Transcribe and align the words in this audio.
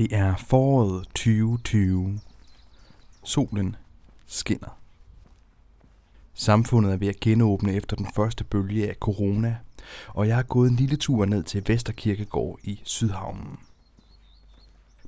Det 0.00 0.12
er 0.12 0.36
foråret 0.36 1.04
2020. 1.04 2.20
Solen 3.24 3.76
skinner. 4.26 4.78
Samfundet 6.34 6.92
er 6.92 6.96
ved 6.96 7.08
at 7.08 7.20
genåbne 7.20 7.72
efter 7.72 7.96
den 7.96 8.06
første 8.16 8.44
bølge 8.44 8.88
af 8.88 8.94
corona, 8.94 9.56
og 10.08 10.28
jeg 10.28 10.36
har 10.36 10.42
gået 10.42 10.70
en 10.70 10.76
lille 10.76 10.96
tur 10.96 11.24
ned 11.24 11.42
til 11.42 11.64
Vesterkirkegård 11.66 12.58
i 12.62 12.80
Sydhavnen. 12.84 13.58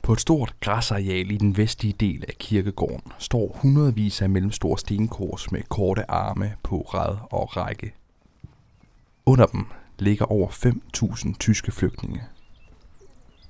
På 0.02 0.12
et 0.12 0.20
stort 0.20 0.54
græsareal 0.60 1.30
i 1.30 1.36
den 1.36 1.56
vestlige 1.56 1.94
del 2.00 2.24
af 2.28 2.34
kirkegården 2.38 3.12
står 3.18 3.58
hundredvis 3.62 4.22
af 4.22 4.30
mellemstore 4.30 4.78
stenkors 4.78 5.52
med 5.52 5.62
korte 5.68 6.10
arme 6.10 6.54
på 6.62 6.80
rad 6.80 7.16
og 7.30 7.56
række. 7.56 7.94
Under 9.26 9.46
dem 9.46 9.66
ligger 9.98 10.24
over 10.24 10.48
5.000 10.48 11.38
tyske 11.38 11.72
flygtninge. 11.72 12.22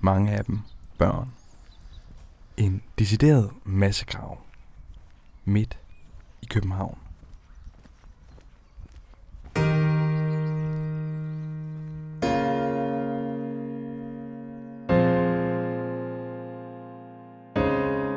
Mange 0.00 0.32
af 0.32 0.44
dem 0.44 0.60
børn. 0.98 1.32
En 2.56 2.82
decideret 2.98 3.50
massegrav 3.64 4.38
midt 5.44 5.78
i 6.42 6.46
København. 6.46 6.98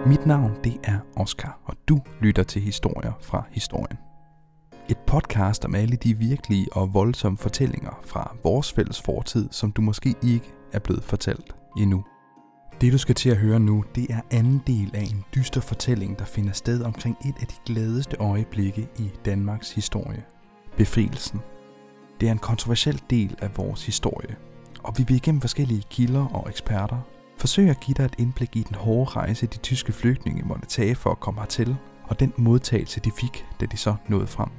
Mit 0.06 0.26
navn 0.26 0.52
det 0.64 0.80
er 0.84 1.00
Oscar, 1.16 1.60
og 1.66 1.76
du 1.88 2.02
lytter 2.22 2.44
til 2.44 2.62
historier 2.62 3.14
fra 3.22 3.44
historien. 3.52 3.98
Et 4.90 4.98
podcast 4.98 5.66
om 5.66 5.76
alle 5.76 5.96
de 5.96 6.18
virkelige 6.18 6.68
og 6.74 6.94
voldsomme 6.94 7.38
fortællinger 7.38 8.00
fra 8.06 8.36
vores 8.44 8.74
fælles 8.74 9.02
fortid, 9.02 9.48
som 9.52 9.72
du 9.72 9.82
måske 9.82 10.16
ikke 10.24 10.54
er 10.74 10.80
blevet 10.80 11.04
fortalt 11.04 11.56
endnu. 11.78 12.04
Det 12.82 12.94
du 12.94 12.98
skal 12.98 13.16
til 13.16 13.30
at 13.30 13.38
høre 13.38 13.60
nu, 13.60 13.84
det 13.96 14.08
er 14.10 14.22
anden 14.32 14.62
del 14.68 14.92
af 14.94 15.02
en 15.02 15.24
dyster 15.36 15.62
fortælling, 15.62 16.20
der 16.20 16.26
finder 16.26 16.54
sted 16.54 16.82
omkring 16.84 17.18
et 17.26 17.36
af 17.42 17.48
de 17.48 17.56
gladeste 17.66 18.18
øjeblikke 18.20 18.88
i 19.00 19.12
Danmarks 19.26 19.72
historie. 19.72 20.24
Befrielsen. 20.78 21.40
Det 22.22 22.28
er 22.28 22.32
en 22.32 22.38
kontroversiel 22.38 23.02
del 23.10 23.36
af 23.42 23.58
vores 23.58 23.86
historie, 23.86 24.36
og 24.84 24.94
vi 24.98 25.06
vil 25.08 25.16
igennem 25.16 25.42
forskellige 25.42 25.84
kilder 25.90 26.26
og 26.26 26.50
eksperter 26.50 26.98
forsøge 27.38 27.70
at 27.70 27.80
give 27.80 27.96
dig 27.98 28.06
et 28.06 28.16
indblik 28.18 28.56
i 28.56 28.64
den 28.64 28.76
hårde 28.76 29.10
rejse, 29.12 29.48
de 29.48 29.58
tyske 29.58 29.94
flygtninge 29.94 30.44
måtte 30.46 30.66
tage 30.66 30.96
for 30.96 31.12
at 31.12 31.20
komme 31.20 31.40
hertil, 31.40 31.76
og 32.04 32.20
den 32.20 32.34
modtagelse, 32.38 33.00
de 33.00 33.12
fik, 33.12 33.46
da 33.60 33.66
de 33.66 33.78
så 33.78 33.96
nåede 34.08 34.28
frem. 34.28 34.50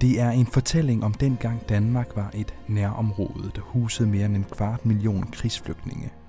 Det 0.00 0.20
er 0.20 0.30
en 0.30 0.46
fortælling 0.46 1.04
om 1.04 1.14
dengang 1.14 1.68
Danmark 1.68 2.16
var 2.16 2.30
et 2.34 2.54
nærområde, 2.68 3.50
der 3.54 3.60
husede 3.60 4.08
mere 4.08 4.26
end 4.26 4.36
en 4.36 4.46
kvart 4.50 4.86
million 4.86 5.22
krigsflygtninge– 5.22 6.12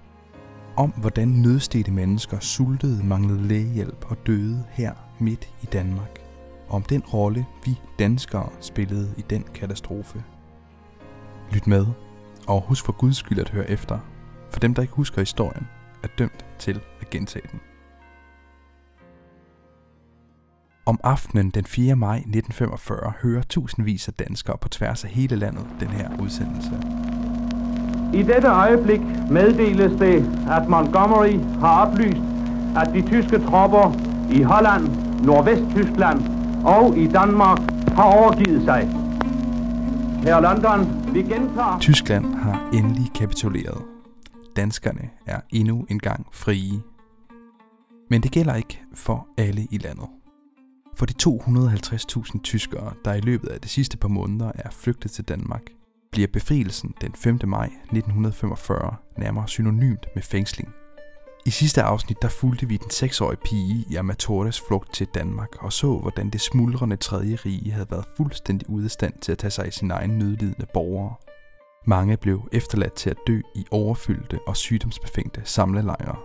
om 0.75 0.89
hvordan 0.89 1.27
nødstede 1.27 1.91
mennesker 1.91 2.39
sultede, 2.39 3.05
manglede 3.05 3.47
lægehjælp 3.47 4.05
og 4.09 4.17
døde 4.27 4.63
her 4.69 4.93
midt 5.19 5.49
i 5.61 5.65
Danmark. 5.65 6.19
Og 6.67 6.75
om 6.75 6.83
den 6.83 7.01
rolle, 7.01 7.45
vi 7.65 7.79
danskere 7.99 8.49
spillede 8.59 9.13
i 9.17 9.21
den 9.29 9.43
katastrofe. 9.53 10.23
Lyt 11.51 11.67
med, 11.67 11.85
og 12.47 12.61
husk 12.61 12.85
for 12.85 12.93
guds 12.93 13.17
skyld 13.17 13.39
at 13.39 13.49
høre 13.49 13.69
efter, 13.69 13.99
for 14.51 14.59
dem, 14.59 14.73
der 14.73 14.81
ikke 14.81 14.93
husker 14.93 15.21
historien, 15.21 15.67
er 16.03 16.07
dømt 16.17 16.45
til 16.59 16.79
at 17.01 17.09
gentage 17.09 17.47
den. 17.51 17.59
Om 20.85 20.99
aftenen 21.03 21.49
den 21.49 21.65
4. 21.65 21.95
maj 21.95 22.15
1945 22.15 23.13
hører 23.21 23.43
tusindvis 23.43 24.07
af 24.07 24.13
danskere 24.13 24.57
på 24.57 24.69
tværs 24.69 25.03
af 25.03 25.09
hele 25.09 25.35
landet 25.35 25.67
den 25.79 25.89
her 25.89 26.21
udsendelse. 26.21 26.71
I 28.13 28.21
dette 28.21 28.47
øjeblik 28.47 29.01
meddeles 29.29 29.99
det, 29.99 30.15
at 30.51 30.69
Montgomery 30.69 31.39
har 31.59 31.85
oplyst, 31.85 32.23
at 32.75 32.93
de 32.93 33.01
tyske 33.01 33.39
tropper 33.39 33.85
i 34.31 34.41
Holland, 34.41 34.83
Nordvesttyskland 35.23 36.19
og 36.65 36.97
i 36.97 37.07
Danmark 37.07 37.59
har 37.87 38.03
overgivet 38.03 38.63
sig. 38.63 38.81
Her 40.23 40.39
London, 40.39 41.13
vi 41.13 41.21
gentager... 41.21 41.79
Tyskland 41.79 42.35
har 42.35 42.69
endelig 42.73 43.11
kapituleret. 43.15 43.81
Danskerne 44.55 45.09
er 45.25 45.39
endnu 45.49 45.85
engang 45.89 46.27
frie. 46.31 46.81
Men 48.09 48.23
det 48.23 48.31
gælder 48.31 48.55
ikke 48.55 48.81
for 48.95 49.27
alle 49.37 49.67
i 49.71 49.77
landet. 49.77 50.07
For 50.95 51.05
de 51.05 51.13
250.000 51.23 52.41
tyskere, 52.41 52.93
der 53.05 53.13
i 53.13 53.21
løbet 53.21 53.47
af 53.47 53.61
de 53.61 53.67
sidste 53.69 53.97
par 53.97 54.07
måneder 54.07 54.51
er 54.55 54.69
flygtet 54.71 55.11
til 55.11 55.23
Danmark, 55.23 55.61
bliver 56.13 56.27
befrielsen 56.27 56.93
den 57.01 57.13
5. 57.15 57.39
maj 57.43 57.65
1945 57.65 58.95
nærmere 59.17 59.47
synonymt 59.47 60.07
med 60.15 60.23
fængsling. 60.23 60.69
I 61.45 61.49
sidste 61.49 61.81
afsnit 61.81 62.21
der 62.21 62.27
fulgte 62.27 62.67
vi 62.67 62.77
den 62.77 62.89
6-årige 62.89 63.39
pige 63.45 63.85
i 63.89 63.95
Amatores 63.95 64.61
flugt 64.67 64.93
til 64.93 65.07
Danmark 65.13 65.63
og 65.63 65.73
så, 65.73 65.97
hvordan 65.97 66.29
det 66.29 66.41
smuldrende 66.41 66.95
tredje 66.95 67.35
rige 67.35 67.71
havde 67.71 67.91
været 67.91 68.05
fuldstændig 68.17 68.69
ude 68.69 68.85
af 68.85 68.91
stand 68.91 69.13
til 69.21 69.31
at 69.31 69.37
tage 69.37 69.51
sig 69.51 69.65
af 69.65 69.73
sine 69.73 69.93
egne 69.93 70.19
nødlidende 70.19 70.67
borgere. 70.73 71.15
Mange 71.87 72.17
blev 72.17 72.49
efterladt 72.51 72.93
til 72.93 73.09
at 73.09 73.17
dø 73.27 73.41
i 73.55 73.65
overfyldte 73.71 74.39
og 74.47 74.57
sygdomsbefængte 74.57 75.41
samlelejre. 75.43 76.15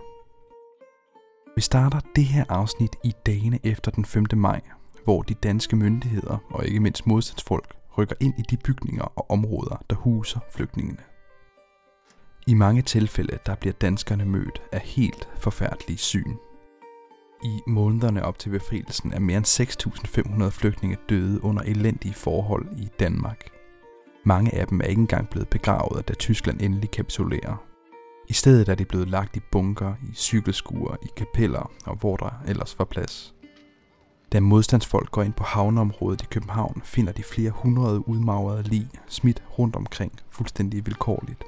Vi 1.55 1.61
starter 1.61 1.99
det 2.15 2.25
her 2.25 2.45
afsnit 2.49 2.95
i 3.03 3.13
dagene 3.25 3.59
efter 3.63 3.91
den 3.91 4.05
5. 4.05 4.25
maj, 4.33 4.61
hvor 5.03 5.21
de 5.21 5.33
danske 5.33 5.75
myndigheder 5.75 6.37
og 6.49 6.65
ikke 6.65 6.79
mindst 6.79 7.07
modstandsfolk 7.07 7.78
rykker 7.97 8.15
ind 8.19 8.33
i 8.37 8.41
de 8.41 8.57
bygninger 8.57 9.03
og 9.03 9.31
områder, 9.31 9.83
der 9.89 9.95
huser 9.95 10.39
flygtningene. 10.51 11.03
I 12.47 12.53
mange 12.53 12.81
tilfælde 12.81 13.39
der 13.45 13.55
bliver 13.55 13.73
danskerne 13.73 14.25
mødt 14.25 14.61
af 14.71 14.79
helt 14.79 15.29
forfærdelige 15.37 15.97
syn. 15.97 16.35
I 17.43 17.59
månederne 17.67 18.25
op 18.25 18.39
til 18.39 18.49
befrielsen 18.49 19.13
er 19.13 19.19
mere 19.19 19.37
end 19.37 20.43
6.500 20.43 20.49
flygtninge 20.49 20.97
døde 21.09 21.43
under 21.43 21.63
elendige 21.63 22.13
forhold 22.13 22.67
i 22.77 22.89
Danmark. 22.99 23.49
Mange 24.23 24.55
af 24.55 24.67
dem 24.67 24.81
er 24.81 24.85
ikke 24.85 24.99
engang 24.99 25.29
blevet 25.29 25.49
begravet, 25.49 26.07
da 26.07 26.13
Tyskland 26.13 26.61
endelig 26.61 26.91
kapitulerer. 26.91 27.63
I 28.27 28.33
stedet 28.33 28.69
er 28.69 28.75
de 28.75 28.85
blevet 28.85 29.09
lagt 29.09 29.35
i 29.35 29.39
bunker, 29.51 29.93
i 30.11 30.13
cykelskuer, 30.15 30.95
i 31.03 31.07
kapeller 31.17 31.71
og 31.85 31.95
hvor 31.95 32.17
der 32.17 32.43
ellers 32.47 32.79
var 32.79 32.85
plads. 32.85 33.38
Da 34.31 34.39
modstandsfolk 34.39 35.11
går 35.11 35.23
ind 35.23 35.33
på 35.33 35.43
havneområdet 35.43 36.21
i 36.21 36.25
København, 36.31 36.81
finder 36.85 37.11
de 37.11 37.23
flere 37.23 37.51
hundrede 37.51 38.07
udmagrede 38.07 38.63
lig 38.63 38.89
smidt 39.07 39.43
rundt 39.59 39.75
omkring 39.75 40.11
fuldstændig 40.31 40.85
vilkårligt. 40.85 41.43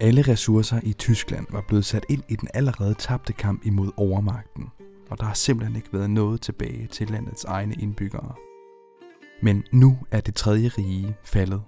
Alle 0.00 0.22
ressourcer 0.22 0.80
i 0.82 0.92
Tyskland 0.92 1.46
var 1.50 1.64
blevet 1.68 1.84
sat 1.84 2.06
ind 2.08 2.22
i 2.28 2.36
den 2.36 2.48
allerede 2.54 2.94
tabte 2.94 3.32
kamp 3.32 3.66
imod 3.66 3.90
overmagten, 3.96 4.68
og 5.10 5.20
der 5.20 5.24
har 5.24 5.34
simpelthen 5.34 5.76
ikke 5.76 5.92
været 5.92 6.10
noget 6.10 6.40
tilbage 6.40 6.86
til 6.86 7.10
landets 7.10 7.44
egne 7.44 7.74
indbyggere. 7.74 8.34
Men 9.42 9.64
nu 9.72 9.98
er 10.10 10.20
det 10.20 10.34
tredje 10.34 10.68
rige 10.68 11.16
faldet, 11.24 11.62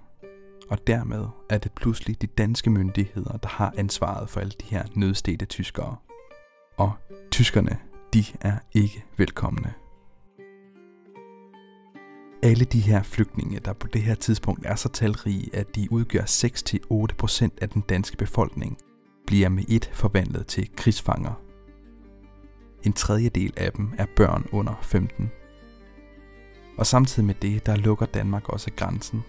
og 0.69 0.87
dermed 0.87 1.25
er 1.49 1.57
det 1.57 1.71
pludselig 1.71 2.21
de 2.21 2.27
danske 2.27 2.69
myndigheder, 2.69 3.37
der 3.37 3.49
har 3.49 3.73
ansvaret 3.77 4.29
for 4.29 4.39
alle 4.39 4.53
de 4.61 4.65
her 4.65 4.83
nødstede 4.95 5.45
tyskere. 5.45 5.95
Og 6.77 6.91
tyskerne, 7.31 7.77
de 8.13 8.25
er 8.41 8.57
ikke 8.73 9.05
velkomne 9.17 9.73
alle 12.43 12.65
de 12.65 12.79
her 12.79 13.03
flygtninge, 13.03 13.59
der 13.59 13.73
på 13.73 13.87
det 13.87 14.01
her 14.01 14.15
tidspunkt 14.15 14.65
er 14.65 14.75
så 14.75 14.89
talrige, 14.89 15.55
at 15.55 15.75
de 15.75 15.91
udgør 15.91 16.21
6-8% 16.21 17.49
af 17.61 17.69
den 17.69 17.81
danske 17.89 18.17
befolkning, 18.17 18.77
bliver 19.27 19.49
med 19.49 19.63
et 19.67 19.89
forvandlet 19.93 20.47
til 20.47 20.69
krigsfanger. 20.75 21.41
En 22.83 22.93
tredjedel 22.93 23.53
af 23.57 23.71
dem 23.71 23.93
er 23.97 24.05
børn 24.15 24.45
under 24.51 24.79
15. 24.81 25.31
Og 26.77 26.87
samtidig 26.87 27.25
med 27.25 27.35
det, 27.41 27.65
der 27.65 27.75
lukker 27.75 28.05
Danmark 28.05 28.49
også 28.49 28.71
grænsen. 28.75 29.23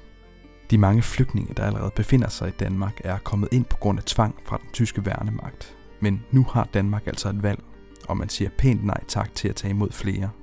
De 0.70 0.78
mange 0.78 1.02
flygtninge, 1.02 1.54
der 1.54 1.64
allerede 1.64 1.92
befinder 1.96 2.28
sig 2.28 2.48
i 2.48 2.56
Danmark, 2.60 3.00
er 3.04 3.18
kommet 3.18 3.48
ind 3.52 3.64
på 3.64 3.76
grund 3.76 3.98
af 3.98 4.04
tvang 4.04 4.34
fra 4.44 4.56
den 4.56 4.68
tyske 4.72 5.06
værnemagt. 5.06 5.76
Men 6.00 6.22
nu 6.30 6.46
har 6.50 6.68
Danmark 6.74 7.06
altså 7.06 7.28
et 7.28 7.42
valg, 7.42 7.62
og 8.08 8.16
man 8.16 8.28
siger 8.28 8.50
pænt 8.58 8.84
nej 8.84 9.04
tak 9.08 9.34
til 9.34 9.48
at 9.48 9.56
tage 9.56 9.70
imod 9.70 9.90
flere– 9.90 10.31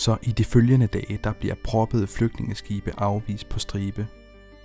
så 0.00 0.16
i 0.22 0.32
de 0.32 0.44
følgende 0.44 0.86
dage, 0.86 1.18
der 1.24 1.32
bliver 1.32 1.54
proppede 1.64 2.06
flygtningeskibe 2.06 2.92
afvist 3.00 3.48
på 3.48 3.58
stribe. 3.58 4.06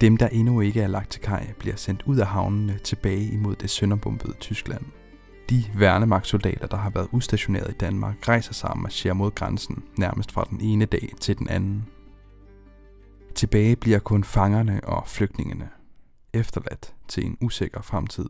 Dem, 0.01 0.17
der 0.17 0.27
endnu 0.27 0.61
ikke 0.61 0.81
er 0.81 0.87
lagt 0.87 1.11
til 1.11 1.21
kaj, 1.21 1.53
bliver 1.59 1.75
sendt 1.75 2.03
ud 2.05 2.17
af 2.17 2.27
havnene 2.27 2.77
tilbage 2.77 3.31
imod 3.31 3.55
det 3.55 3.69
sønderbombede 3.69 4.33
Tyskland. 4.39 4.81
De 5.49 5.63
værnemagtssoldater, 5.75 6.67
der 6.67 6.77
har 6.77 6.89
været 6.89 7.07
udstationeret 7.11 7.71
i 7.71 7.77
Danmark, 7.77 8.27
rejser 8.27 8.53
sig 8.53 8.69
og 8.69 8.77
marcherer 8.77 9.13
mod 9.13 9.31
grænsen, 9.31 9.83
nærmest 9.97 10.31
fra 10.31 10.47
den 10.49 10.61
ene 10.61 10.85
dag 10.85 11.13
til 11.19 11.37
den 11.37 11.49
anden. 11.49 11.85
Tilbage 13.35 13.75
bliver 13.75 13.99
kun 13.99 14.23
fangerne 14.23 14.81
og 14.83 15.07
flygtningene, 15.07 15.69
efterladt 16.33 16.93
til 17.07 17.25
en 17.25 17.37
usikker 17.41 17.81
fremtid. 17.81 18.29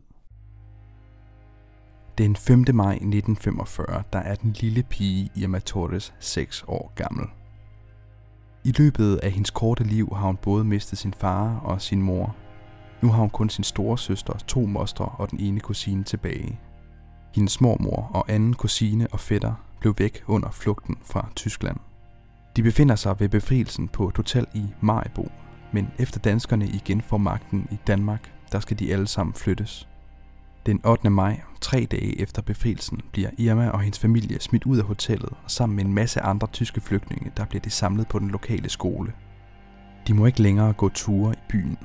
Den 2.18 2.36
5. 2.36 2.64
maj 2.74 2.92
1945, 2.92 4.02
der 4.12 4.18
er 4.18 4.34
den 4.34 4.52
lille 4.52 4.82
pige 4.82 5.30
Irma 5.34 5.58
Torres 5.58 6.14
6 6.20 6.64
år 6.68 6.92
gammel. 6.94 7.26
I 8.64 8.72
løbet 8.78 9.16
af 9.16 9.30
hendes 9.30 9.50
korte 9.50 9.84
liv 9.84 10.14
har 10.14 10.26
hun 10.26 10.36
både 10.36 10.64
mistet 10.64 10.98
sin 10.98 11.14
far 11.14 11.58
og 11.58 11.82
sin 11.82 12.02
mor. 12.02 12.36
Nu 13.02 13.08
har 13.08 13.20
hun 13.20 13.30
kun 13.30 13.50
sin 13.50 13.64
store 13.64 13.98
søster, 13.98 14.32
to 14.32 14.66
mostre 14.66 15.04
og 15.04 15.30
den 15.30 15.40
ene 15.40 15.60
kusine 15.60 16.04
tilbage. 16.04 16.60
Hendes 17.34 17.60
mormor 17.60 18.10
og 18.14 18.24
anden 18.28 18.54
kusine 18.54 19.06
og 19.12 19.20
fætter 19.20 19.54
blev 19.80 19.94
væk 19.98 20.24
under 20.26 20.50
flugten 20.50 20.96
fra 21.04 21.28
Tyskland. 21.34 21.76
De 22.56 22.62
befinder 22.62 22.96
sig 22.96 23.20
ved 23.20 23.28
befrielsen 23.28 23.88
på 23.88 24.08
et 24.08 24.16
hotel 24.16 24.46
i 24.54 24.66
Maribo, 24.80 25.28
men 25.72 25.88
efter 25.98 26.20
danskerne 26.20 26.66
igen 26.66 27.00
får 27.00 27.18
magten 27.18 27.68
i 27.70 27.78
Danmark, 27.86 28.32
der 28.52 28.60
skal 28.60 28.78
de 28.78 28.92
alle 28.92 29.06
sammen 29.06 29.34
flyttes. 29.34 29.88
Den 30.66 30.80
8. 30.84 31.10
maj, 31.10 31.40
tre 31.60 31.86
dage 31.90 32.20
efter 32.20 32.42
befrielsen, 32.42 33.00
bliver 33.12 33.30
Irma 33.38 33.68
og 33.68 33.80
hendes 33.80 33.98
familie 33.98 34.40
smidt 34.40 34.64
ud 34.64 34.78
af 34.78 34.84
hotellet, 34.84 35.30
og 35.44 35.50
sammen 35.50 35.76
med 35.76 35.84
en 35.84 35.92
masse 35.92 36.20
andre 36.20 36.48
tyske 36.52 36.80
flygtninge, 36.80 37.32
der 37.36 37.44
bliver 37.44 37.62
de 37.62 37.70
samlet 37.70 38.08
på 38.08 38.18
den 38.18 38.30
lokale 38.30 38.68
skole. 38.68 39.12
De 40.06 40.14
må 40.14 40.26
ikke 40.26 40.42
længere 40.42 40.72
gå 40.72 40.88
ture 40.88 41.32
i 41.32 41.38
byen. 41.48 41.78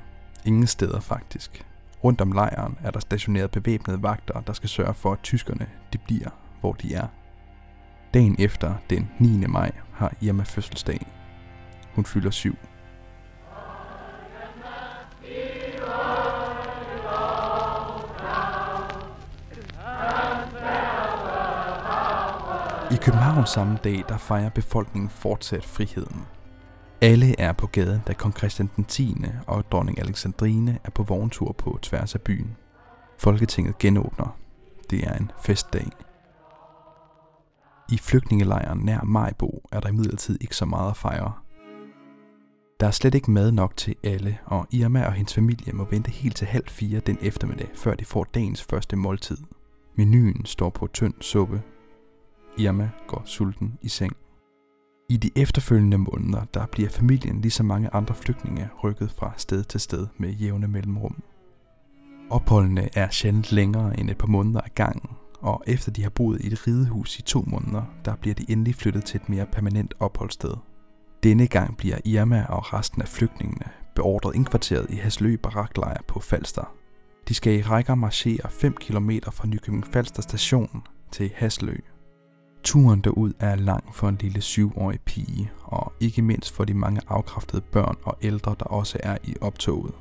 Ingen 0.46 0.68
steder 0.68 1.00
faktisk. 1.00 1.66
Rundt 2.04 2.22
om 2.22 2.32
lejren 2.32 2.78
er 2.84 2.92
der 2.92 3.00
stationeret 3.00 3.52
bevæbnede 3.52 4.04
vagter, 4.04 4.42
der 4.42 4.54
skal 4.54 4.70
sørge 4.70 4.94
for, 4.94 5.14
at 5.14 5.24
tyskerne 5.24 5.68
de 5.94 5.98
bliver, 5.98 6.30
hvor 6.60 6.74
de 6.74 6.94
er. 6.94 7.08
Dagen 8.14 8.36
efter, 8.40 8.76
den 8.90 9.10
9. 9.20 9.46
maj, 9.48 9.72
har 9.94 10.14
Irma 10.22 10.44
fødselsdag. 10.44 11.08
Hun 11.96 12.06
fylder 12.06 12.32
syv. 12.32 12.56
I 22.92 22.96
København 22.96 23.48
samme 23.48 23.78
dag, 23.84 24.04
der 24.10 24.18
fejrer 24.18 24.50
befolkningen 24.50 25.10
fortsat 25.10 25.66
friheden. 25.66 26.22
Alle 27.02 27.40
er 27.40 27.54
på 27.54 27.68
gaden, 27.68 28.02
da 28.08 28.14
kong 28.14 28.38
Christian 28.38 28.70
den 28.76 28.84
10. 28.84 29.16
og 29.48 29.72
dronning 29.72 30.00
Alexandrine 30.00 30.80
er 30.84 30.90
på 30.90 31.04
vogntur 31.04 31.52
på 31.52 31.80
tværs 31.82 32.16
af 32.16 32.22
byen. 32.22 32.56
Folketinget 33.20 33.78
genåbner. 33.78 34.38
Det 34.90 35.08
er 35.08 35.14
en 35.14 35.32
festdag. 35.42 35.88
I 37.90 37.98
flygtningelejren 37.98 38.80
nær 38.80 39.04
Majbo 39.04 39.64
er 39.72 39.80
der 39.80 39.90
imidlertid 39.90 40.38
ikke 40.42 40.56
så 40.56 40.66
meget 40.66 40.90
at 40.90 40.98
fejre. 40.98 41.34
Der 42.80 42.88
er 42.88 42.92
slet 42.92 43.16
ikke 43.16 43.32
mad 43.32 43.52
nok 43.52 43.78
til 43.78 43.96
alle, 44.04 44.38
og 44.46 44.68
Irma 44.72 45.06
og 45.06 45.14
hendes 45.14 45.34
familie 45.34 45.74
må 45.74 45.86
vente 45.92 46.12
helt 46.12 46.36
til 46.36 46.48
halv 46.48 46.68
fire 46.68 47.00
den 47.00 47.18
eftermiddag, 47.22 47.70
før 47.76 47.96
de 47.96 48.06
får 48.06 48.24
dagens 48.24 48.64
første 48.64 48.96
måltid. 48.96 49.38
Menuen 49.96 50.46
står 50.46 50.70
på 50.70 50.88
tynd 50.88 51.14
suppe. 51.22 51.62
Irma 52.58 52.90
går 53.08 53.22
sulten 53.26 53.78
i 53.82 53.90
seng. 53.90 54.14
I 55.10 55.18
de 55.18 55.30
efterfølgende 55.36 55.98
måneder, 55.98 56.44
der 56.54 56.66
bliver 56.66 56.90
familien 56.90 57.42
ligesom 57.42 57.66
mange 57.66 57.90
andre 57.94 58.16
flygtninge 58.16 58.70
rykket 58.84 59.12
fra 59.12 59.34
sted 59.38 59.64
til 59.64 59.80
sted 59.80 60.08
med 60.18 60.30
jævne 60.30 60.68
mellemrum. 60.68 61.24
Opholdene 62.30 62.90
er 62.98 63.10
sjældent 63.10 63.52
længere 63.52 64.00
end 64.00 64.10
et 64.10 64.18
par 64.18 64.28
måneder 64.28 64.62
ad 64.62 64.70
gangen, 64.76 65.10
og 65.42 65.64
efter 65.68 65.92
de 65.92 66.04
har 66.04 66.10
boet 66.10 66.42
i 66.42 66.48
et 66.48 66.68
ridehus 66.68 67.20
i 67.20 67.22
to 67.22 67.44
måneder, 67.48 67.84
der 68.06 68.16
bliver 68.16 68.36
de 68.36 68.46
endelig 68.50 68.76
flyttet 68.76 69.06
til 69.06 69.22
et 69.22 69.30
mere 69.30 69.46
permanent 69.46 69.94
opholdssted. 70.00 70.54
Denne 71.24 71.48
gang 71.48 71.78
bliver 71.78 71.98
Irma 72.06 72.46
og 72.50 72.74
resten 72.74 73.02
af 73.02 73.08
flygtningene 73.08 73.66
beordret 73.96 74.36
indkvarteret 74.36 74.90
i 74.90 74.96
Haslø 74.96 75.38
Baraklejr 75.38 76.02
på 76.08 76.20
Falster. 76.20 76.74
De 77.28 77.34
skal 77.34 77.60
i 77.60 77.62
rækker 77.62 77.96
marchere 77.96 78.50
5 78.50 78.74
km 78.74 79.12
fra 79.32 79.48
Nykøbing 79.48 79.88
Falster 79.88 80.22
station 80.22 80.84
til 81.12 81.32
Haslø. 81.36 81.76
Turen 82.64 83.02
derud 83.02 83.34
er 83.40 83.56
lang 83.56 83.84
for 83.96 84.10
en 84.10 84.18
lille 84.22 84.42
syvårig 84.42 85.00
pige, 85.00 85.52
og 85.64 85.94
ikke 86.00 86.22
mindst 86.22 86.54
for 86.54 86.66
de 86.66 86.74
mange 86.74 87.02
afkræftede 87.08 87.62
børn 87.62 87.96
og 88.04 88.18
ældre, 88.22 88.56
der 88.60 88.66
også 88.66 88.98
er 89.04 89.18
i 89.24 89.36
optoget. 89.42 89.94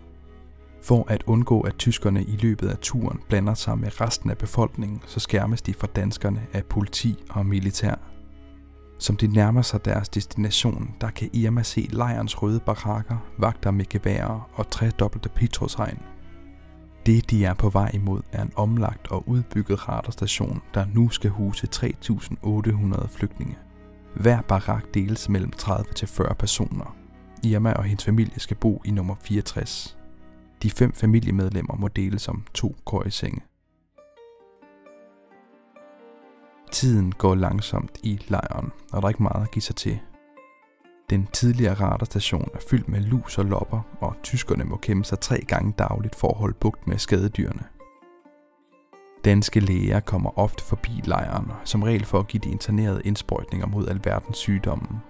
For 0.82 1.04
at 1.08 1.24
undgå, 1.26 1.60
at 1.60 1.74
tyskerne 1.78 2.24
i 2.24 2.36
løbet 2.36 2.68
af 2.68 2.78
turen 2.78 3.20
blander 3.28 3.54
sig 3.54 3.78
med 3.78 4.00
resten 4.00 4.30
af 4.30 4.38
befolkningen, 4.38 5.02
så 5.06 5.20
skærmes 5.20 5.62
de 5.62 5.74
fra 5.74 5.86
danskerne 5.86 6.46
af 6.52 6.64
politi 6.64 7.16
og 7.30 7.46
militær. 7.46 7.94
Som 8.98 9.16
de 9.16 9.26
nærmer 9.26 9.62
sig 9.62 9.84
deres 9.84 10.08
destination, 10.08 10.94
der 11.00 11.10
kan 11.10 11.30
Irma 11.32 11.62
se 11.62 11.88
lejrens 11.92 12.42
røde 12.42 12.60
barakker, 12.60 13.16
vagter 13.38 13.70
med 13.70 13.84
geværer 13.88 14.50
og 14.54 14.70
tredobbelte 14.70 15.28
petroshegn. 15.28 15.98
Det, 17.06 17.30
de 17.30 17.44
er 17.44 17.54
på 17.54 17.68
vej 17.68 17.90
imod, 17.94 18.20
er 18.32 18.42
en 18.42 18.52
omlagt 18.56 19.08
og 19.08 19.28
udbygget 19.28 19.88
radarstation, 19.88 20.62
der 20.74 20.86
nu 20.94 21.08
skal 21.08 21.30
huse 21.30 21.68
3.800 21.74 23.08
flygtninge. 23.08 23.58
Hver 24.14 24.40
barak 24.40 24.84
deles 24.94 25.28
mellem 25.28 25.50
30 25.50 25.92
til 25.92 26.08
40 26.08 26.34
personer. 26.34 26.96
Irma 27.44 27.72
og 27.72 27.84
hendes 27.84 28.04
familie 28.04 28.40
skal 28.40 28.56
bo 28.56 28.82
i 28.84 28.90
nummer 28.90 29.14
64. 29.22 29.98
De 30.62 30.70
fem 30.70 30.92
familiemedlemmer 30.92 31.76
må 31.76 31.88
deles 31.88 32.28
om 32.28 32.44
to 32.54 32.76
senge. 33.08 33.40
Tiden 36.72 37.12
går 37.12 37.34
langsomt 37.34 37.98
i 38.02 38.20
lejren, 38.28 38.72
og 38.92 39.02
der 39.02 39.06
er 39.06 39.08
ikke 39.08 39.22
meget 39.22 39.42
at 39.42 39.50
give 39.50 39.62
sig 39.62 39.76
til. 39.76 40.00
Den 41.10 41.26
tidligere 41.32 41.74
radarstation 41.74 42.48
er 42.54 42.58
fyldt 42.70 42.88
med 42.88 43.00
lus 43.00 43.38
og 43.38 43.44
lopper, 43.44 43.80
og 44.00 44.16
tyskerne 44.22 44.64
må 44.64 44.76
kæmpe 44.76 45.04
sig 45.04 45.20
tre 45.20 45.40
gange 45.48 45.74
dagligt 45.78 46.14
for 46.14 46.28
at 46.28 46.36
holde 46.36 46.56
bugt 46.60 46.86
med 46.86 46.98
skadedyrene. 46.98 47.62
Danske 49.24 49.60
læger 49.60 50.00
kommer 50.00 50.38
ofte 50.38 50.64
forbi 50.64 51.02
lejren, 51.04 51.52
som 51.64 51.82
regel 51.82 52.04
for 52.04 52.18
at 52.18 52.28
give 52.28 52.40
de 52.44 52.50
internerede 52.50 53.02
indsprøjtninger 53.04 53.66
mod 53.66 53.88
alverdens 53.88 54.38
sygdomme. 54.38 55.00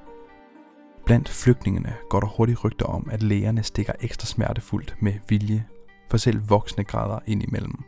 Blandt 1.06 1.29
flygtningene 1.29 1.94
går 2.11 2.20
der 2.20 2.26
hurtigt 2.26 2.64
rygter 2.64 2.87
om, 2.87 3.08
at 3.12 3.23
lægerne 3.23 3.62
stikker 3.62 3.93
ekstra 4.00 4.26
smertefuldt 4.26 4.96
med 5.00 5.14
vilje, 5.29 5.67
for 6.11 6.17
selv 6.17 6.50
voksne 6.50 6.85
græder 6.85 7.19
ind 7.26 7.43
imellem. 7.43 7.85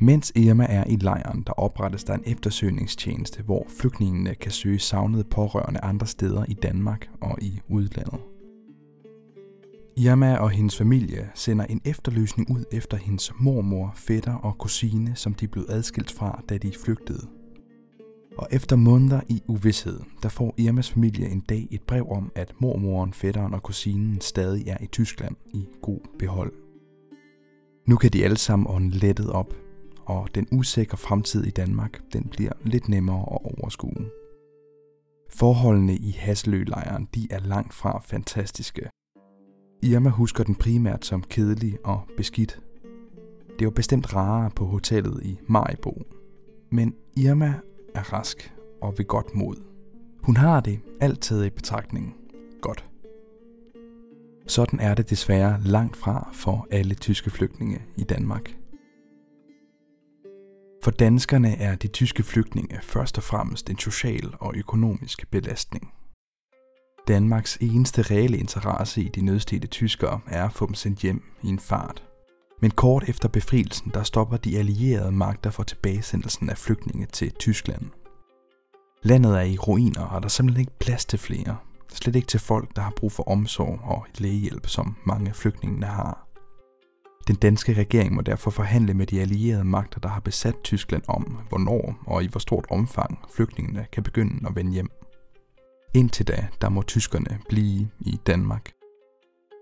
Mens 0.00 0.32
Irma 0.36 0.66
er 0.68 0.84
i 0.84 0.96
lejren, 0.96 1.42
der 1.46 1.52
oprettes 1.52 2.04
der 2.04 2.14
en 2.14 2.22
eftersøgningstjeneste, 2.26 3.42
hvor 3.42 3.66
flygtningene 3.80 4.34
kan 4.34 4.52
søge 4.52 4.78
savnede 4.78 5.24
pårørende 5.24 5.80
andre 5.80 6.06
steder 6.06 6.44
i 6.48 6.54
Danmark 6.54 7.08
og 7.20 7.38
i 7.42 7.60
udlandet. 7.68 8.20
Irma 9.96 10.36
og 10.36 10.50
hendes 10.50 10.78
familie 10.78 11.30
sender 11.34 11.64
en 11.64 11.80
efterløsning 11.84 12.50
ud 12.50 12.64
efter 12.72 12.96
hendes 12.96 13.32
mormor, 13.40 13.92
fætter 13.94 14.34
og 14.34 14.58
kusine, 14.58 15.16
som 15.16 15.34
de 15.34 15.48
blev 15.48 15.64
adskilt 15.68 16.12
fra, 16.12 16.42
da 16.48 16.58
de 16.58 16.72
flygtede. 16.84 17.28
Og 18.38 18.48
efter 18.50 18.76
måneder 18.76 19.20
i 19.28 19.42
uvidshed, 19.46 20.00
der 20.22 20.28
får 20.28 20.54
Irmas 20.56 20.90
familie 20.90 21.28
en 21.28 21.40
dag 21.40 21.68
et 21.70 21.82
brev 21.82 22.10
om, 22.10 22.32
at 22.34 22.52
mormoren, 22.60 23.12
fætteren 23.12 23.54
og 23.54 23.62
kusinen 23.62 24.20
stadig 24.20 24.68
er 24.68 24.76
i 24.80 24.86
Tyskland 24.86 25.36
i 25.54 25.66
god 25.82 26.00
behold. 26.18 26.52
Nu 27.88 27.96
kan 27.96 28.10
de 28.10 28.24
alle 28.24 28.36
sammen 28.36 28.66
ånde 28.70 28.90
lettet 28.90 29.30
op, 29.30 29.54
og 30.06 30.28
den 30.34 30.48
usikre 30.52 30.96
fremtid 30.96 31.44
i 31.44 31.50
Danmark, 31.50 32.00
den 32.12 32.24
bliver 32.24 32.52
lidt 32.64 32.88
nemmere 32.88 33.20
at 33.20 33.38
overskue. 33.44 34.06
Forholdene 35.30 35.96
i 35.96 36.10
Hasselø-lejren, 36.10 37.08
de 37.14 37.28
er 37.30 37.40
langt 37.40 37.74
fra 37.74 38.00
fantastiske. 38.00 38.90
Irma 39.82 40.08
husker 40.10 40.44
den 40.44 40.54
primært 40.54 41.04
som 41.04 41.22
kedelig 41.22 41.78
og 41.84 42.00
beskidt. 42.16 42.60
Det 43.58 43.64
var 43.64 43.70
bestemt 43.70 44.14
rarere 44.14 44.50
på 44.50 44.64
hotellet 44.64 45.22
i 45.22 45.38
Maribo. 45.46 46.02
Men 46.70 46.94
Irma 47.16 47.54
er 47.94 48.12
rask 48.12 48.54
og 48.82 48.94
ved 48.98 49.04
godt 49.04 49.34
mod. 49.34 49.56
Hun 50.22 50.36
har 50.36 50.60
det 50.60 50.80
altid 51.00 51.44
i 51.44 51.50
betragtning. 51.50 52.16
Godt. 52.60 52.84
Sådan 54.46 54.80
er 54.80 54.94
det 54.94 55.10
desværre 55.10 55.60
langt 55.64 55.96
fra 55.96 56.30
for 56.32 56.66
alle 56.70 56.94
tyske 56.94 57.30
flygtninge 57.30 57.82
i 57.96 58.04
Danmark. 58.04 58.56
For 60.84 60.90
danskerne 60.90 61.56
er 61.56 61.74
de 61.74 61.88
tyske 61.88 62.22
flygtninge 62.22 62.78
først 62.82 63.18
og 63.18 63.24
fremmest 63.24 63.70
en 63.70 63.78
social 63.78 64.34
og 64.40 64.52
økonomisk 64.56 65.30
belastning. 65.30 65.92
Danmarks 67.08 67.58
eneste 67.60 68.02
reelle 68.02 68.38
interesse 68.38 69.02
i 69.02 69.08
de 69.08 69.20
nødstede 69.20 69.66
tyskere 69.66 70.20
er 70.26 70.44
at 70.44 70.52
få 70.52 70.66
dem 70.66 70.74
sendt 70.74 70.98
hjem 70.98 71.22
i 71.42 71.48
en 71.48 71.58
fart. 71.58 72.02
Men 72.60 72.70
kort 72.70 73.08
efter 73.08 73.28
befrielsen, 73.28 73.90
der 73.94 74.02
stopper 74.02 74.36
de 74.36 74.58
allierede 74.58 75.12
magter 75.12 75.50
for 75.50 75.62
tilbagesendelsen 75.62 76.50
af 76.50 76.58
flygtninge 76.58 77.06
til 77.06 77.32
Tyskland. 77.32 77.84
Landet 79.02 79.36
er 79.36 79.42
i 79.42 79.58
ruiner, 79.58 80.02
og 80.02 80.22
der 80.22 80.26
er 80.26 80.30
simpelthen 80.30 80.60
ikke 80.60 80.78
plads 80.78 81.04
til 81.04 81.18
flere. 81.18 81.56
Slet 81.92 82.16
ikke 82.16 82.28
til 82.28 82.40
folk, 82.40 82.76
der 82.76 82.82
har 82.82 82.92
brug 82.96 83.12
for 83.12 83.28
omsorg 83.28 83.80
og 83.82 84.06
lægehjælp, 84.18 84.66
som 84.66 84.96
mange 85.04 85.34
flygtningene 85.34 85.86
har. 85.86 86.23
Den 87.28 87.36
danske 87.36 87.72
regering 87.72 88.14
må 88.14 88.20
derfor 88.20 88.50
forhandle 88.50 88.94
med 88.94 89.06
de 89.06 89.20
allierede 89.20 89.64
magter, 89.64 90.00
der 90.00 90.08
har 90.08 90.20
besat 90.20 90.54
Tyskland 90.64 91.02
om, 91.08 91.38
hvornår 91.48 91.96
og 92.06 92.24
i 92.24 92.26
hvor 92.26 92.38
stort 92.38 92.66
omfang 92.70 93.18
flygtningene 93.36 93.86
kan 93.92 94.02
begynde 94.02 94.48
at 94.48 94.56
vende 94.56 94.72
hjem. 94.72 94.90
Indtil 95.94 96.28
da, 96.28 96.48
der 96.60 96.68
må 96.68 96.82
tyskerne 96.82 97.38
blive 97.48 97.88
i 98.00 98.20
Danmark. 98.26 98.70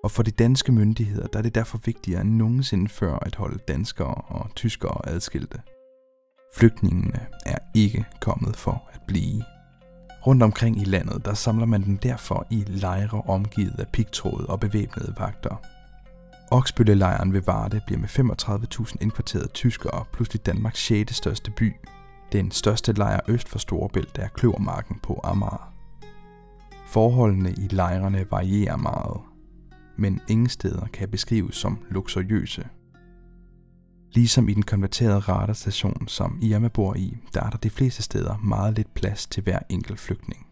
Og 0.04 0.10
for 0.10 0.22
de 0.22 0.30
danske 0.30 0.72
myndigheder, 0.72 1.26
der 1.26 1.38
er 1.38 1.42
det 1.42 1.54
derfor 1.54 1.80
vigtigere 1.84 2.20
end 2.20 2.30
nogensinde 2.30 2.88
før 2.88 3.14
at 3.14 3.34
holde 3.34 3.58
danskere 3.68 4.14
og 4.14 4.54
tyskere 4.54 5.08
adskilte. 5.08 5.60
Flygtningene 6.56 7.26
er 7.46 7.58
ikke 7.74 8.04
kommet 8.20 8.56
for 8.56 8.90
at 8.92 9.00
blive. 9.06 9.44
Rundt 10.26 10.42
omkring 10.42 10.80
i 10.80 10.84
landet, 10.84 11.24
der 11.24 11.34
samler 11.34 11.66
man 11.66 11.84
dem 11.84 11.98
derfor 11.98 12.46
i 12.50 12.64
lejre 12.66 13.22
omgivet 13.26 13.80
af 13.80 13.88
pigtråd 13.92 14.46
og 14.48 14.60
bevæbnede 14.60 15.14
vagter– 15.18 15.56
Oksbøllelejren 16.52 17.32
ved 17.32 17.40
Varde 17.40 17.80
bliver 17.86 18.00
med 18.00 18.08
35.000 18.08 18.96
indkvarterede 19.00 19.48
tyskere 19.48 20.04
pludselig 20.12 20.46
Danmarks 20.46 20.84
6. 20.84 21.14
største 21.14 21.50
by. 21.50 21.72
Den 22.32 22.50
største 22.50 22.92
lejr 22.92 23.20
øst 23.28 23.48
for 23.48 23.58
Storebælt 23.58 24.18
er 24.18 24.28
Kløvermarken 24.28 24.98
på 25.02 25.20
Amager. 25.24 25.72
Forholdene 26.86 27.52
i 27.52 27.68
lejrene 27.70 28.26
varierer 28.30 28.76
meget, 28.76 29.20
men 29.96 30.20
ingen 30.28 30.48
steder 30.48 30.86
kan 30.86 31.08
beskrives 31.08 31.56
som 31.56 31.78
luksuriøse. 31.90 32.68
Ligesom 34.12 34.48
i 34.48 34.54
den 34.54 34.62
konverterede 34.62 35.18
radarstation, 35.18 36.08
som 36.08 36.38
Irma 36.42 36.68
bor 36.68 36.94
i, 36.94 37.16
der 37.34 37.42
er 37.42 37.50
der 37.50 37.58
de 37.58 37.70
fleste 37.70 38.02
steder 38.02 38.36
meget 38.36 38.76
lidt 38.76 38.94
plads 38.94 39.26
til 39.26 39.42
hver 39.42 39.58
enkelt 39.68 40.00
flygtning. 40.00 40.51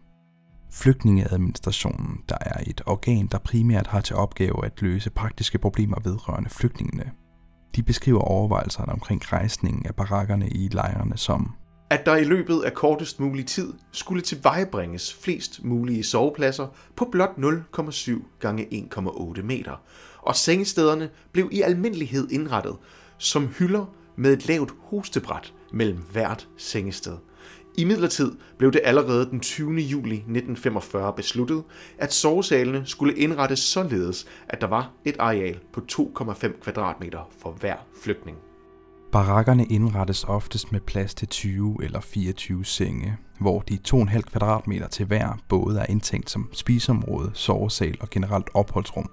Flygtningeadministrationen, 0.73 2.21
der 2.29 2.37
er 2.41 2.63
et 2.67 2.81
organ, 2.85 3.27
der 3.27 3.37
primært 3.37 3.87
har 3.87 4.01
til 4.01 4.15
opgave 4.15 4.65
at 4.65 4.81
løse 4.81 5.09
praktiske 5.09 5.57
problemer 5.57 5.97
vedrørende 6.03 6.49
flygtningene. 6.49 7.11
De 7.75 7.83
beskriver 7.83 8.19
overvejelserne 8.19 8.91
omkring 8.91 9.33
rejsningen 9.33 9.85
af 9.85 9.95
barakkerne 9.95 10.49
i 10.49 10.67
lejrene 10.67 11.17
som 11.17 11.55
at 11.91 12.05
der 12.05 12.15
i 12.15 12.23
løbet 12.23 12.61
af 12.61 12.73
kortest 12.73 13.19
mulig 13.19 13.45
tid 13.45 13.73
skulle 13.91 14.21
tilvejebringes 14.21 15.13
flest 15.13 15.63
mulige 15.63 16.03
sovepladser 16.03 16.67
på 16.95 17.07
blot 17.11 17.29
0,7 17.37 18.39
gange 18.39 18.87
1,8 18.95 19.41
meter, 19.41 19.81
og 20.21 20.35
sengestederne 20.35 21.09
blev 21.31 21.49
i 21.51 21.61
almindelighed 21.61 22.29
indrettet 22.31 22.75
som 23.17 23.47
hylder 23.47 23.85
med 24.15 24.33
et 24.33 24.47
lavt 24.47 24.73
hostebræt 24.83 25.53
mellem 25.73 25.97
hvert 25.97 26.47
sengested. 26.57 27.17
I 27.77 27.83
midlertid 27.83 28.31
blev 28.57 28.71
det 28.71 28.81
allerede 28.83 29.29
den 29.29 29.39
20. 29.39 29.79
juli 29.79 30.15
1945 30.15 31.13
besluttet, 31.13 31.63
at 31.97 32.13
sovesalene 32.13 32.81
skulle 32.85 33.17
indrettes 33.17 33.59
således, 33.59 34.25
at 34.49 34.61
der 34.61 34.67
var 34.67 34.91
et 35.05 35.15
areal 35.19 35.59
på 35.73 35.81
2,5 35.91 36.61
kvadratmeter 36.61 37.29
for 37.41 37.51
hver 37.51 37.75
flygtning. 38.03 38.37
Barakkerne 39.11 39.65
indrettes 39.65 40.23
oftest 40.23 40.71
med 40.71 40.79
plads 40.79 41.13
til 41.13 41.27
20 41.27 41.83
eller 41.83 41.99
24 41.99 42.65
senge, 42.65 43.17
hvor 43.39 43.59
de 43.59 43.79
2,5 43.87 44.21
kvadratmeter 44.21 44.87
til 44.87 45.05
hver 45.05 45.37
både 45.49 45.79
er 45.79 45.85
indtænkt 45.89 46.29
som 46.29 46.49
spiseområde, 46.53 47.31
sovesal 47.33 47.97
og 47.99 48.09
generelt 48.09 48.49
opholdsrum. 48.53 49.09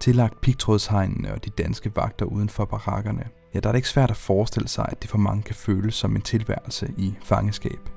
Tillagt 0.00 0.40
pigtrådshegnene 0.40 1.32
og 1.32 1.44
de 1.44 1.50
danske 1.50 1.92
vagter 1.96 2.26
uden 2.26 2.48
for 2.48 2.64
barakkerne, 2.64 3.24
ja, 3.54 3.60
der 3.60 3.68
er 3.68 3.72
det 3.72 3.78
ikke 3.78 3.88
svært 3.88 4.10
at 4.10 4.16
forestille 4.16 4.68
sig, 4.68 4.86
at 4.88 5.02
det 5.02 5.10
for 5.10 5.18
mange 5.18 5.42
kan 5.42 5.54
føles 5.54 5.94
som 5.94 6.16
en 6.16 6.22
tilværelse 6.22 6.94
i 6.96 7.14
fangeskab. 7.22 7.88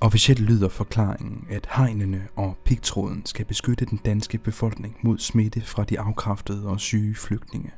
Officielt 0.00 0.40
lyder 0.40 0.68
forklaringen, 0.68 1.46
at 1.50 1.68
hegnene 1.76 2.28
og 2.36 2.56
pigtråden 2.64 3.26
skal 3.26 3.44
beskytte 3.44 3.84
den 3.84 4.00
danske 4.04 4.38
befolkning 4.38 4.96
mod 5.02 5.18
smitte 5.18 5.60
fra 5.60 5.84
de 5.84 6.00
afkræftede 6.00 6.66
og 6.66 6.80
syge 6.80 7.14
flygtninge. 7.14 7.70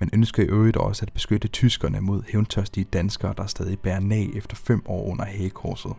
Man 0.00 0.10
ønsker 0.12 0.42
i 0.42 0.46
øvrigt 0.46 0.76
også 0.76 1.04
at 1.06 1.12
beskytte 1.12 1.48
tyskerne 1.48 2.00
mod 2.00 2.22
hævntørstige 2.28 2.84
danskere, 2.84 3.34
der 3.36 3.46
stadig 3.46 3.78
bærer 3.78 4.00
nag 4.00 4.30
efter 4.34 4.56
fem 4.56 4.82
år 4.86 5.10
under 5.10 5.24
hagekorset. 5.24 5.92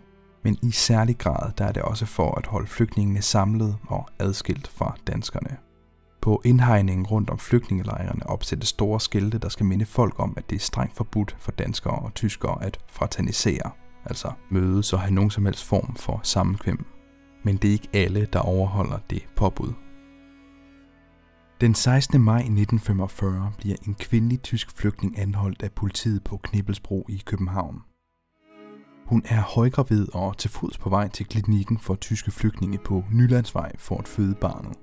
Men 0.44 0.58
i 0.62 0.72
særlig 0.72 1.18
grad 1.18 1.52
der 1.58 1.66
er 1.66 1.72
det 1.72 1.82
også 1.82 2.06
for 2.06 2.36
at 2.36 2.46
holde 2.46 2.68
flygtningene 2.68 3.22
samlet 3.22 3.78
og 3.88 4.08
adskilt 4.20 4.68
fra 4.68 4.96
danskerne. 5.08 5.58
På 6.24 6.42
indhegningen 6.46 7.06
rundt 7.06 7.30
om 7.30 7.40
flygtningelejrene 7.40 8.30
opsættes 8.30 8.70
store 8.70 9.00
skilte, 9.00 9.38
der 9.38 9.50
skal 9.50 9.66
minde 9.66 9.86
folk 9.86 10.20
om, 10.20 10.34
at 10.38 10.50
det 10.50 10.56
er 10.56 10.60
strengt 10.60 10.96
forbudt 10.96 11.36
for 11.40 11.52
danskere 11.52 12.00
og 12.00 12.14
tyskere 12.14 12.64
at 12.64 12.80
fraternisere, 12.88 13.72
altså 14.06 14.32
mødes 14.50 14.94
og 14.94 15.00
have 15.00 15.14
nogen 15.14 15.30
som 15.30 15.46
helst 15.46 15.64
form 15.64 15.96
for 15.96 16.20
sammenkvem. 16.24 16.86
Men 17.44 17.58
det 17.58 17.68
er 17.68 17.72
ikke 17.72 17.90
alle, 17.94 18.28
der 18.34 18.40
overholder 18.40 19.00
det 19.10 19.28
påbud. 19.36 19.74
Den 21.62 21.76
16. 21.76 22.22
maj 22.22 22.38
1945 22.38 23.52
bliver 23.58 23.76
en 23.88 23.96
kvindelig 23.96 24.42
tysk 24.42 24.78
flygtning 24.78 25.20
anholdt 25.20 25.64
af 25.64 25.72
politiet 25.72 26.24
på 26.24 26.38
Knibbelsbro 26.38 27.06
i 27.10 27.22
København. 27.26 27.82
Hun 29.06 29.24
er 29.26 29.42
højgravid 29.42 30.08
og 30.14 30.38
til 30.38 30.50
fods 30.50 30.78
på 30.78 30.90
vej 30.90 31.08
til 31.08 31.26
klinikken 31.26 31.80
for 31.80 31.96
tyske 31.96 32.32
flygtninge 32.32 32.78
på 32.78 33.04
Nylandsvej 33.12 33.72
for 33.78 33.98
at 33.98 34.08
føde 34.08 34.36
barnet. 34.36 34.83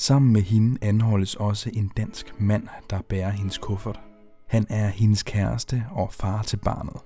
Sammen 0.00 0.32
med 0.32 0.42
hende 0.42 0.78
anholdes 0.82 1.34
også 1.34 1.70
en 1.72 1.90
dansk 1.96 2.40
mand, 2.40 2.68
der 2.90 3.00
bærer 3.08 3.30
hendes 3.30 3.58
kuffert. 3.58 4.00
Han 4.48 4.66
er 4.70 4.88
hendes 4.88 5.22
kæreste 5.22 5.84
og 5.90 6.12
far 6.12 6.42
til 6.42 6.56
barnet. 6.56 6.96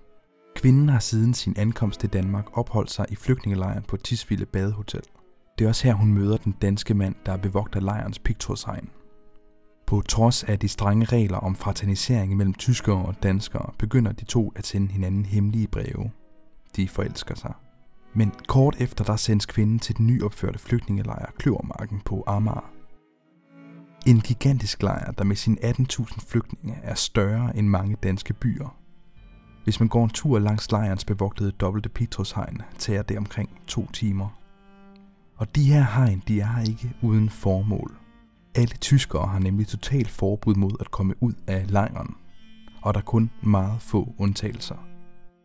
Kvinden 0.56 0.88
har 0.88 0.98
siden 0.98 1.34
sin 1.34 1.54
ankomst 1.58 2.00
til 2.00 2.12
Danmark 2.12 2.58
opholdt 2.58 2.90
sig 2.90 3.06
i 3.08 3.14
flygtningelejren 3.14 3.82
på 3.82 3.96
Tisvilde 3.96 4.46
Badehotel. 4.46 5.02
Det 5.58 5.64
er 5.64 5.68
også 5.68 5.84
her, 5.84 5.94
hun 5.94 6.12
møder 6.12 6.36
den 6.36 6.54
danske 6.62 6.94
mand, 6.94 7.14
der 7.26 7.36
bevogter 7.36 7.80
lejrens 7.80 8.18
pigtrådshegn. 8.18 8.88
På 9.86 10.02
trods 10.08 10.44
af 10.44 10.58
de 10.58 10.68
strenge 10.68 11.04
regler 11.04 11.38
om 11.38 11.56
fraternisering 11.56 12.36
mellem 12.36 12.54
tyskere 12.54 13.04
og 13.04 13.22
danskere, 13.22 13.72
begynder 13.78 14.12
de 14.12 14.24
to 14.24 14.52
at 14.56 14.66
sende 14.66 14.92
hinanden 14.92 15.24
hemmelige 15.24 15.68
breve. 15.68 16.10
De 16.76 16.88
forelsker 16.88 17.34
sig. 17.34 17.52
Men 18.14 18.32
kort 18.48 18.76
efter 18.80 19.04
der 19.04 19.16
sendes 19.16 19.46
kvinden 19.46 19.78
til 19.78 19.96
den 19.96 20.06
nyopførte 20.06 20.58
flygtningelejr 20.58 21.30
Kløvermarken 21.38 22.00
på 22.04 22.24
Amager. 22.26 22.71
En 24.06 24.20
gigantisk 24.20 24.82
lejr, 24.82 25.10
der 25.10 25.24
med 25.24 25.36
sine 25.36 25.56
18.000 25.64 26.26
flygtninge 26.28 26.78
er 26.82 26.94
større 26.94 27.56
end 27.56 27.66
mange 27.66 27.96
danske 28.02 28.32
byer. 28.32 28.76
Hvis 29.64 29.80
man 29.80 29.88
går 29.88 30.04
en 30.04 30.10
tur 30.10 30.38
langs 30.38 30.70
lejrens 30.70 31.04
bevogtede 31.04 31.50
dobbelte 31.50 31.88
Petrushegn, 31.88 32.62
tager 32.78 33.02
det 33.02 33.18
omkring 33.18 33.50
to 33.66 33.90
timer. 33.92 34.38
Og 35.36 35.56
de 35.56 35.64
her 35.64 35.84
hegn, 35.84 36.22
de 36.28 36.40
er 36.40 36.62
ikke 36.68 36.92
uden 37.02 37.30
formål. 37.30 37.96
Alle 38.54 38.76
tyskere 38.76 39.26
har 39.26 39.38
nemlig 39.38 39.66
totalt 39.66 40.10
forbud 40.10 40.54
mod 40.54 40.72
at 40.80 40.90
komme 40.90 41.14
ud 41.20 41.32
af 41.46 41.70
lejren, 41.70 42.14
og 42.82 42.94
der 42.94 43.00
er 43.00 43.04
kun 43.04 43.30
meget 43.42 43.82
få 43.82 44.14
undtagelser. 44.18 44.86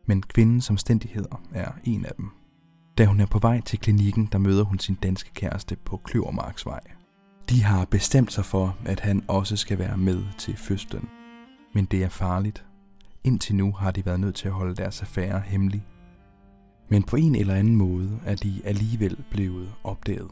Men 0.07 0.23
kvindens 0.23 0.69
omstændigheder 0.69 1.41
er 1.53 1.71
en 1.83 2.05
af 2.05 2.11
dem. 2.17 2.29
Da 2.97 3.05
hun 3.05 3.19
er 3.19 3.25
på 3.25 3.39
vej 3.39 3.61
til 3.61 3.79
klinikken, 3.79 4.29
der 4.31 4.37
møder 4.37 4.63
hun 4.63 4.79
sin 4.79 4.95
danske 4.95 5.29
kæreste 5.33 5.75
på 5.75 5.97
Kløvermarksvej. 5.97 6.96
De 7.49 7.63
har 7.63 7.85
bestemt 7.85 8.33
sig 8.33 8.45
for, 8.45 8.77
at 8.85 8.99
han 8.99 9.23
også 9.27 9.55
skal 9.55 9.79
være 9.79 9.97
med 9.97 10.23
til 10.37 10.57
fødslen. 10.57 11.09
Men 11.73 11.85
det 11.85 12.03
er 12.03 12.09
farligt. 12.09 12.65
Indtil 13.23 13.55
nu 13.55 13.71
har 13.71 13.91
de 13.91 14.05
været 14.05 14.19
nødt 14.19 14.35
til 14.35 14.47
at 14.47 14.53
holde 14.53 14.75
deres 14.75 15.01
affære 15.01 15.39
hemmelig. 15.39 15.85
Men 16.89 17.03
på 17.03 17.15
en 17.15 17.35
eller 17.35 17.53
anden 17.53 17.75
måde 17.75 18.19
er 18.25 18.35
de 18.35 18.61
alligevel 18.65 19.23
blevet 19.31 19.73
opdaget. 19.83 20.31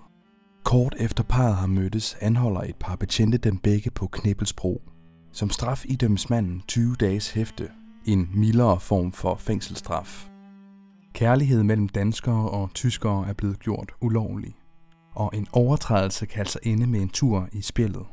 Kort 0.64 0.96
efter 1.00 1.24
parret 1.24 1.56
har 1.56 1.68
mødtes, 1.68 2.18
anholder 2.22 2.62
et 2.62 2.76
par 2.76 2.96
betjente 2.96 3.38
dem 3.38 3.58
begge 3.58 3.92
på 3.92 4.08
Knibbelsbro. 4.08 4.82
Som 5.32 5.50
straf 5.50 5.86
idømmes 5.86 6.30
manden 6.30 6.64
20 6.68 6.96
dages 6.96 7.32
hæfte, 7.32 7.70
en 8.06 8.30
mildere 8.34 8.80
form 8.80 9.12
for 9.12 9.36
fængselsstraf. 9.36 10.30
Kærlighed 11.14 11.64
mellem 11.64 11.90
danskere 11.90 12.50
og 12.50 12.70
tyskere 12.74 13.28
er 13.28 13.34
blevet 13.34 13.60
gjort 13.60 13.92
ulovlig, 14.02 14.56
og 15.16 15.32
en 15.34 15.48
overtrædelse 15.52 16.26
kan 16.26 16.40
altså 16.40 16.60
ende 16.64 16.88
med 16.88 17.02
en 17.02 17.10
tur 17.10 17.48
i 17.52 17.62
spillet. 17.62 18.06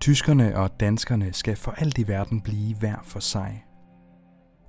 Tyskerne 0.00 0.56
og 0.56 0.80
danskerne 0.80 1.32
skal 1.32 1.56
for 1.56 1.70
alt 1.70 1.98
i 1.98 2.08
verden 2.08 2.40
blive 2.40 2.74
hver 2.76 2.96
for 3.02 3.20
sig. 3.20 3.64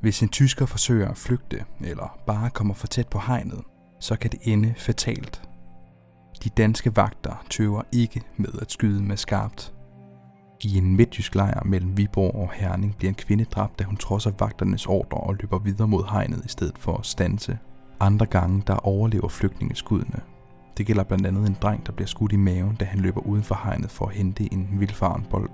Hvis 0.01 0.21
en 0.21 0.29
tysker 0.29 0.65
forsøger 0.65 1.09
at 1.09 1.17
flygte, 1.17 1.65
eller 1.81 2.19
bare 2.27 2.49
kommer 2.49 2.73
for 2.73 2.87
tæt 2.87 3.07
på 3.07 3.19
hegnet, 3.19 3.63
så 3.99 4.15
kan 4.15 4.31
det 4.31 4.39
ende 4.43 4.73
fatalt. 4.77 5.49
De 6.43 6.49
danske 6.49 6.95
vagter 6.95 7.45
tøver 7.49 7.81
ikke 7.91 8.21
med 8.37 8.49
at 8.61 8.71
skyde 8.71 9.03
med 9.03 9.17
skarpt. 9.17 9.73
I 10.61 10.77
en 10.77 10.95
midtjysk 10.95 11.35
lejr 11.35 11.63
mellem 11.63 11.97
Viborg 11.97 12.35
og 12.35 12.51
Herning 12.53 12.97
bliver 12.97 13.09
en 13.09 13.15
kvinde 13.15 13.45
dræbt, 13.45 13.79
da 13.79 13.83
hun 13.83 13.97
trodser 13.97 14.31
vagternes 14.39 14.85
ordre 14.85 15.17
og 15.17 15.35
løber 15.35 15.59
videre 15.59 15.87
mod 15.87 16.03
hegnet 16.11 16.45
i 16.45 16.49
stedet 16.49 16.77
for 16.77 16.97
at 16.97 17.05
stanse. 17.05 17.57
Andre 17.99 18.25
gange 18.25 18.63
der 18.67 18.75
overlever 18.75 19.27
flygtningeskuddene. 19.27 20.19
Det 20.77 20.85
gælder 20.85 21.03
blandt 21.03 21.27
andet 21.27 21.47
en 21.47 21.57
dreng, 21.61 21.85
der 21.85 21.91
bliver 21.91 22.07
skudt 22.07 22.31
i 22.31 22.35
maven, 22.35 22.75
da 22.75 22.85
han 22.85 22.99
løber 22.99 23.21
uden 23.21 23.43
for 23.43 23.59
hegnet 23.63 23.91
for 23.91 24.05
at 24.05 24.15
hente 24.15 24.53
en 24.53 24.67
vildfaren 24.71 25.25
bold. 25.29 25.49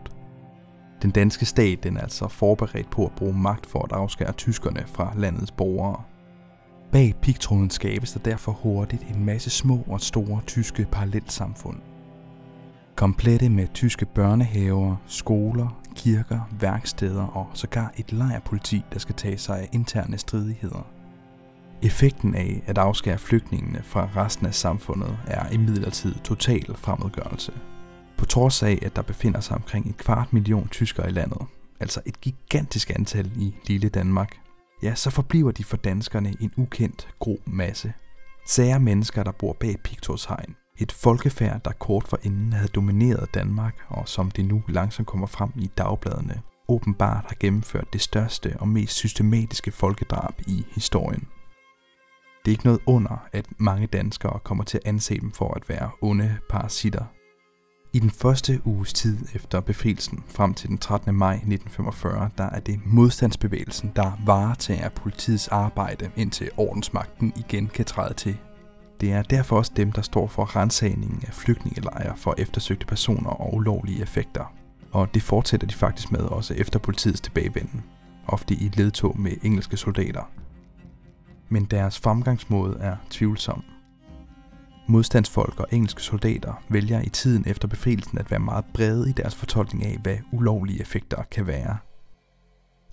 Den 1.02 1.12
danske 1.12 1.46
stat 1.46 1.84
den 1.84 1.98
er 1.98 2.02
altså 2.02 2.28
forberedt 2.28 2.90
på 2.90 3.06
at 3.06 3.12
bruge 3.12 3.34
magt 3.34 3.66
for 3.66 3.84
at 3.84 3.92
afskære 3.92 4.32
tyskerne 4.32 4.84
fra 4.86 5.14
landets 5.16 5.52
borgere. 5.52 6.02
Bag 6.92 7.16
pigtråden 7.22 7.70
skabes 7.70 8.12
der 8.12 8.20
derfor 8.20 8.52
hurtigt 8.52 9.04
en 9.16 9.26
masse 9.26 9.50
små 9.50 9.80
og 9.88 10.02
store 10.02 10.42
tyske 10.48 10.88
parallelsamfund. 10.92 11.78
Komplette 12.96 13.50
med 13.50 13.68
tyske 13.74 14.06
børnehaver, 14.06 14.96
skoler, 15.08 15.82
kirker, 15.96 16.40
værksteder 16.60 17.24
og 17.24 17.48
sågar 17.54 17.94
et 17.98 18.14
lejrpoliti, 18.14 18.84
der 18.94 19.00
skal 19.00 19.16
tage 19.16 19.38
sig 19.38 19.60
af 19.60 19.70
interne 19.72 20.18
stridigheder. 20.18 20.88
Effekten 21.84 22.36
af 22.36 22.64
at 22.66 22.78
afskære 22.78 23.18
flygtningene 23.18 23.84
fra 23.84 24.10
resten 24.16 24.46
af 24.46 24.56
samfundet 24.56 25.18
er 25.28 25.50
imidlertid 25.50 26.16
total 26.24 26.76
fremmedgørelse. 26.76 27.52
På 28.18 28.26
trods 28.26 28.64
af, 28.64 28.80
at 28.82 28.96
der 28.96 29.02
befinder 29.02 29.40
sig 29.40 29.56
omkring 29.56 29.86
en 29.86 29.94
kvart 29.94 30.34
million 30.34 30.68
tyskere 30.68 31.10
i 31.10 31.12
landet, 31.12 31.42
altså 31.80 32.02
et 32.06 32.22
gigantisk 32.22 32.90
antal 32.90 33.32
i 33.36 33.56
lille 33.68 33.90
Danmark, 33.90 34.38
ja, 34.84 34.96
så 34.96 35.10
forbliver 35.10 35.52
de 35.52 35.64
for 35.64 35.78
danskerne 35.78 36.36
en 36.40 36.52
ukendt 36.58 37.08
grå 37.20 37.38
masse. 37.46 37.94
Sære 38.48 38.80
mennesker, 38.80 39.24
der 39.24 39.32
bor 39.32 39.54
bag 39.54 39.76
Pigtorshegn. 39.84 40.56
Et 40.78 40.92
folkefærd, 40.92 41.64
der 41.64 41.72
kort 41.72 42.08
forinden 42.08 42.54
havde 42.54 42.68
domineret 42.68 43.34
Danmark, 43.34 43.76
og 43.88 44.10
som 44.10 44.32
det 44.32 44.46
nu 44.46 44.64
langsomt 44.70 45.08
kommer 45.08 45.28
frem 45.28 45.50
i 45.56 45.72
dagbladene, 45.78 46.42
åbenbart 46.68 47.26
har 47.28 47.36
gennemført 47.40 47.94
det 47.94 48.02
største 48.02 48.56
og 48.60 48.68
mest 48.68 48.94
systematiske 48.94 49.72
folkedrab 49.72 50.42
i 50.48 50.66
historien. 50.76 51.28
Det 52.46 52.52
er 52.52 52.54
ikke 52.54 52.66
noget 52.66 52.82
under, 52.86 53.28
at 53.32 53.46
mange 53.58 53.88
danskere 53.88 54.40
kommer 54.44 54.64
til 54.64 54.78
at 54.78 54.88
anse 54.90 55.20
dem 55.20 55.32
for 55.32 55.54
at 55.54 55.70
være 55.70 55.90
onde 56.02 56.38
parasitter. 56.50 57.04
I 57.94 58.00
den 58.00 58.10
første 58.10 58.62
uges 58.66 58.94
tid 58.94 59.18
efter 59.34 59.60
befrielsen 59.60 60.24
frem 60.28 60.54
til 60.54 60.70
den 60.70 60.78
13. 60.78 61.16
maj 61.16 61.34
1945, 61.34 62.30
der 62.38 62.44
er 62.44 62.60
det 62.60 62.80
modstandsbevægelsen, 62.86 63.92
der 63.96 64.12
varetager 64.26 64.90
politiets 64.90 65.48
arbejde, 65.48 66.12
indtil 66.16 66.50
ordensmagten 66.58 67.34
igen 67.36 67.68
kan 67.68 67.86
træde 67.86 68.14
til. 68.14 68.38
Det 69.02 69.12
er 69.12 69.22
derfor 69.22 69.58
også 69.58 69.72
dem, 69.76 69.92
der 69.92 70.02
står 70.02 70.28
for 70.28 70.56
rensagningen 70.56 71.24
af 71.28 71.34
flygtningelejre 71.34 72.18
for 72.18 72.36
eftersøgte 72.38 72.86
personer 72.86 73.30
og 73.30 73.56
ulovlige 73.56 74.02
effekter. 74.02 74.54
Og 74.92 75.14
det 75.14 75.22
fortsætter 75.22 75.68
de 75.68 75.74
faktisk 75.74 76.12
med 76.12 76.20
også 76.20 76.54
efter 76.54 76.80
politiets 76.80 77.22
tilbagevenden, 77.22 77.84
ofte 78.28 78.54
i 78.54 78.72
ledtog 78.74 79.20
med 79.20 79.32
engelske 79.44 79.78
soldater. 79.78 80.30
Men 81.52 81.66
deres 81.66 82.00
fremgangsmåde 82.00 82.78
er 82.80 82.96
tvivlsom. 83.10 83.64
Modstandsfolk 84.88 85.60
og 85.60 85.68
engelske 85.72 86.02
soldater 86.02 86.64
vælger 86.70 87.02
i 87.02 87.10
tiden 87.10 87.44
efter 87.48 87.68
befrielsen 87.68 88.18
at 88.18 88.32
være 88.32 88.40
meget 88.40 88.66
brede 88.74 89.10
i 89.10 89.14
deres 89.14 89.36
fortolkning 89.36 89.86
af, 89.86 89.98
hvad 90.02 90.18
ulovlige 90.32 90.82
effekter 90.82 91.24
kan 91.32 91.48
være. 91.48 91.78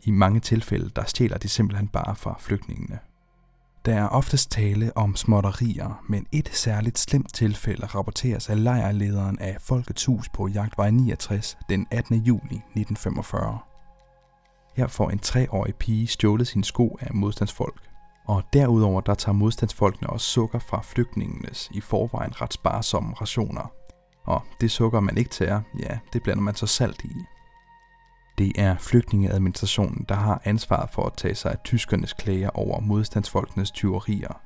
I 0.04 0.10
mange 0.10 0.40
tilfælde, 0.40 0.90
der 0.96 1.04
stjæler 1.04 1.38
de 1.38 1.48
simpelthen 1.48 1.88
bare 1.88 2.16
fra 2.16 2.36
flygtningene. 2.40 2.98
Der 3.84 3.94
er 3.94 4.08
oftest 4.08 4.50
tale 4.50 4.96
om 4.96 5.16
småtterier, 5.16 6.04
men 6.08 6.26
et 6.32 6.50
særligt 6.52 6.98
slemt 6.98 7.34
tilfælde 7.34 7.86
rapporteres 7.86 8.50
af 8.50 8.62
lejrlederen 8.62 9.38
af 9.38 9.56
Folkets 9.60 10.04
Hus 10.04 10.28
på 10.28 10.48
Jagtvej 10.48 10.90
69 10.90 11.58
den 11.68 11.86
18. 11.90 12.16
juli 12.16 12.54
1945. 12.54 13.58
Her 14.76 14.86
får 14.86 15.10
en 15.10 15.18
treårig 15.18 15.74
pige 15.74 16.06
stjålet 16.06 16.46
sine 16.46 16.64
sko 16.64 16.98
af 17.00 17.14
modstandsfolk. 17.14 17.88
Og 18.28 18.42
derudover 18.52 19.00
der 19.00 19.14
tager 19.14 19.36
modstandsfolkene 19.36 20.10
også 20.10 20.26
sukker 20.26 20.58
fra 20.58 20.80
flygtningenes 20.82 21.70
i 21.74 21.80
forvejen 21.80 22.40
ret 22.40 22.52
sparsomme 22.52 23.14
rationer. 23.14 23.72
Og 24.24 24.42
det 24.60 24.70
sukker 24.70 25.00
man 25.00 25.18
ikke 25.18 25.30
tager, 25.30 25.60
ja, 25.78 25.98
det 26.12 26.22
blander 26.22 26.42
man 26.42 26.54
så 26.54 26.66
salt 26.66 27.04
i. 27.04 27.12
Det 28.38 28.52
er 28.58 28.76
flygtningeadministrationen, 28.78 30.06
der 30.08 30.14
har 30.14 30.40
ansvaret 30.44 30.90
for 30.90 31.02
at 31.06 31.12
tage 31.16 31.34
sig 31.34 31.52
af 31.52 31.58
tyskernes 31.64 32.12
klager 32.12 32.50
over 32.50 32.80
modstandsfolkenes 32.80 33.70
tyverier. 33.70 34.40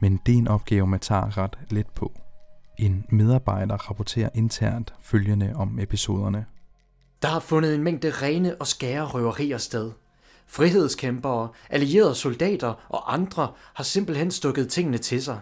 Men 0.00 0.20
det 0.26 0.34
er 0.34 0.38
en 0.38 0.48
opgave, 0.48 0.86
man 0.86 1.00
tager 1.00 1.38
ret 1.38 1.58
let 1.70 1.86
på. 1.86 2.12
En 2.78 3.04
medarbejder 3.08 3.76
rapporterer 3.76 4.28
internt 4.34 4.94
følgende 5.00 5.52
om 5.54 5.78
episoderne. 5.78 6.46
Der 7.22 7.28
har 7.28 7.40
fundet 7.40 7.74
en 7.74 7.82
mængde 7.82 8.10
rene 8.10 8.54
og 8.60 8.66
skære 8.66 9.04
røverier 9.04 9.58
sted. 9.58 9.92
Frihedskæmpere, 10.48 11.48
allierede 11.70 12.14
soldater 12.14 12.86
og 12.88 13.14
andre 13.14 13.52
har 13.74 13.84
simpelthen 13.84 14.30
stukket 14.30 14.68
tingene 14.68 14.98
til 14.98 15.22
sig. 15.22 15.40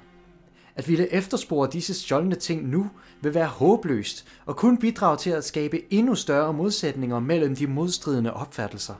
At 0.77 0.89
ville 0.89 1.13
efterspore 1.13 1.69
disse 1.73 1.95
stjålne 1.95 2.35
ting 2.35 2.69
nu 2.69 2.91
vil 3.23 3.35
være 3.35 3.47
håbløst 3.47 4.27
og 4.47 4.57
kun 4.57 4.79
bidrage 4.79 5.17
til 5.17 5.31
at 5.31 5.45
skabe 5.45 5.95
endnu 5.95 6.15
større 6.15 6.53
modsætninger 6.53 7.21
mellem 7.21 7.57
de 7.57 7.67
modstridende 7.67 8.33
opfattelser. 8.33 8.95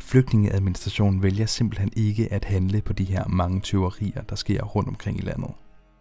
Flygtningeadministrationen 0.00 1.22
vælger 1.22 1.46
simpelthen 1.46 1.92
ikke 1.96 2.32
at 2.32 2.44
handle 2.44 2.82
på 2.82 2.92
de 2.92 3.04
her 3.04 3.28
mange 3.28 3.60
tyverier, 3.60 4.22
der 4.22 4.36
sker 4.36 4.62
rundt 4.62 4.88
omkring 4.88 5.18
i 5.18 5.22
landet. 5.22 5.50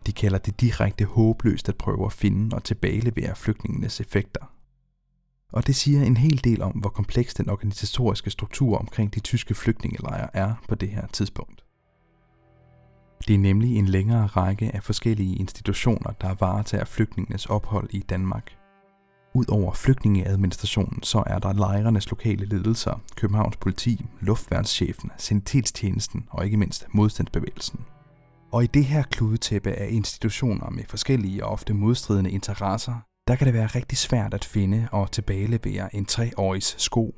De 0.05 0.11
kalder 0.11 0.37
det 0.37 0.61
direkte 0.61 1.05
håbløst 1.05 1.69
at 1.69 1.77
prøve 1.77 2.05
at 2.05 2.13
finde 2.13 2.55
og 2.55 2.63
tilbagelevere 2.63 3.35
flygtningenes 3.35 3.99
effekter. 3.99 4.58
Og 5.53 5.67
det 5.67 5.75
siger 5.75 6.03
en 6.03 6.17
hel 6.17 6.43
del 6.43 6.61
om, 6.61 6.71
hvor 6.71 6.89
kompleks 6.89 7.33
den 7.33 7.49
organisatoriske 7.49 8.29
struktur 8.29 8.77
omkring 8.77 9.15
de 9.15 9.19
tyske 9.19 9.55
flygtningelejre 9.55 10.35
er 10.35 10.53
på 10.69 10.75
det 10.75 10.89
her 10.89 11.07
tidspunkt. 11.07 11.63
Det 13.27 13.35
er 13.35 13.39
nemlig 13.39 13.77
en 13.77 13.85
længere 13.85 14.25
række 14.25 14.71
af 14.73 14.83
forskellige 14.83 15.35
institutioner, 15.35 16.11
der 16.11 16.35
varetager 16.39 16.85
flygtningenes 16.85 17.45
ophold 17.45 17.89
i 17.89 17.99
Danmark. 17.99 18.55
Udover 19.33 19.73
flygtningeadministrationen, 19.73 21.03
så 21.03 21.23
er 21.25 21.39
der 21.39 21.53
lejrenes 21.53 22.09
lokale 22.09 22.45
ledelser, 22.45 23.01
Københavns 23.15 23.57
politi, 23.57 24.05
luftværnschefen, 24.21 25.11
sanitetstjenesten 25.17 26.25
og 26.29 26.45
ikke 26.45 26.57
mindst 26.57 26.87
modstandsbevægelsen. 26.93 27.79
Og 28.51 28.63
i 28.63 28.67
det 28.67 28.85
her 28.85 29.03
kludetæppe 29.03 29.71
af 29.71 29.87
institutioner 29.91 30.69
med 30.69 30.83
forskellige 30.87 31.45
og 31.45 31.51
ofte 31.51 31.73
modstridende 31.73 32.31
interesser, 32.31 33.08
der 33.29 33.35
kan 33.35 33.47
det 33.47 33.53
være 33.53 33.67
rigtig 33.67 33.97
svært 33.97 34.33
at 34.33 34.45
finde 34.45 34.87
og 34.91 35.11
tilbagelevere 35.11 35.95
en 35.95 36.05
treårigs 36.05 36.81
sko. 36.81 37.15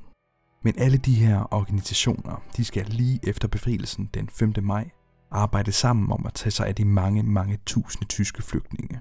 Men 0.63 0.74
alle 0.78 0.97
de 0.97 1.13
her 1.13 1.54
organisationer, 1.54 2.43
de 2.58 2.65
skal 2.65 2.86
lige 2.86 3.19
efter 3.24 3.47
befrielsen 3.47 4.10
den 4.13 4.30
5. 4.30 4.54
maj 4.62 4.89
arbejde 5.32 5.71
sammen 5.71 6.12
om 6.12 6.26
at 6.26 6.34
tage 6.34 6.52
sig 6.52 6.67
af 6.67 6.76
de 6.76 6.86
mange, 6.86 7.24
mange 7.24 7.60
tusinde 7.65 8.06
tyske 8.06 8.41
flygtninge. 8.41 9.00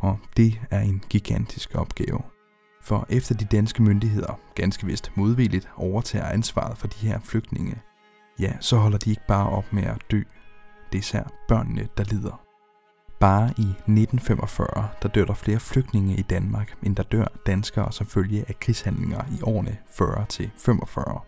Og 0.00 0.18
det 0.36 0.60
er 0.70 0.80
en 0.80 1.02
gigantisk 1.10 1.74
opgave. 1.74 2.22
For 2.82 3.06
efter 3.10 3.34
de 3.34 3.44
danske 3.44 3.82
myndigheder, 3.82 4.40
ganske 4.54 4.86
vist 4.86 5.10
modvilligt, 5.16 5.68
overtager 5.76 6.26
ansvaret 6.26 6.78
for 6.78 6.86
de 6.86 7.06
her 7.06 7.20
flygtninge, 7.20 7.82
ja, 8.40 8.52
så 8.60 8.76
holder 8.76 8.98
de 8.98 9.10
ikke 9.10 9.26
bare 9.28 9.48
op 9.48 9.72
med 9.72 9.82
at 9.82 10.02
dø. 10.10 10.22
Det 10.92 10.98
er 10.98 11.02
især 11.02 11.32
børnene, 11.48 11.88
der 11.96 12.04
lider. 12.04 12.43
Bare 13.20 13.44
i 13.58 13.62
1945, 13.62 14.88
der 15.02 15.08
dør 15.08 15.24
der 15.24 15.34
flere 15.34 15.60
flygtninge 15.60 16.16
i 16.16 16.22
Danmark, 16.22 16.74
end 16.82 16.96
der 16.96 17.02
dør 17.02 17.24
danskere 17.46 17.92
som 17.92 18.06
følge 18.06 18.44
af 18.48 18.60
krigshandlinger 18.60 19.24
i 19.30 19.42
årene 19.42 19.78
40 19.90 20.26
til 20.28 20.50
45. 20.56 21.20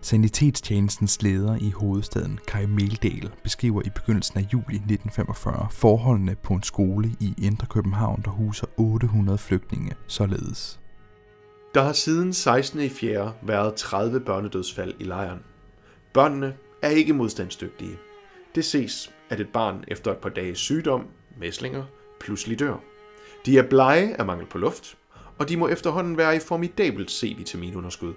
Sanitetstjenestens 0.00 1.22
leder 1.22 1.56
i 1.60 1.70
hovedstaden, 1.70 2.38
Kai 2.48 2.66
Meldal, 2.66 3.30
beskriver 3.42 3.82
i 3.82 3.90
begyndelsen 3.90 4.38
af 4.38 4.42
juli 4.52 4.76
1945 4.76 5.66
forholdene 5.70 6.34
på 6.34 6.54
en 6.54 6.62
skole 6.62 7.08
i 7.20 7.34
Indre 7.42 7.66
København, 7.66 8.22
der 8.24 8.30
huser 8.30 8.66
800 8.76 9.38
flygtninge, 9.38 9.94
således. 10.06 10.80
Der 11.74 11.82
har 11.82 11.92
siden 11.92 12.32
16. 12.32 12.80
i 12.80 12.88
4. 12.88 13.32
været 13.42 13.74
30 13.74 14.20
børnedødsfald 14.20 14.94
i 15.00 15.04
lejren. 15.04 15.40
Børnene 16.14 16.54
er 16.82 16.88
ikke 16.88 17.12
modstandsdygtige. 17.12 17.96
Det 18.54 18.64
ses, 18.64 19.14
at 19.30 19.40
et 19.40 19.48
barn 19.48 19.84
efter 19.88 20.10
et 20.10 20.18
par 20.18 20.28
dages 20.28 20.58
sygdom, 20.58 21.06
mæslinger, 21.40 21.84
pludselig 22.20 22.58
dør. 22.58 22.76
De 23.46 23.58
er 23.58 23.68
blege 23.70 24.20
af 24.20 24.26
mangel 24.26 24.46
på 24.46 24.58
luft, 24.58 24.98
og 25.38 25.48
de 25.48 25.56
må 25.56 25.68
efterhånden 25.68 26.16
være 26.16 26.36
i 26.36 26.38
formidabelt 26.38 27.10
C-vitaminunderskud. 27.10 28.14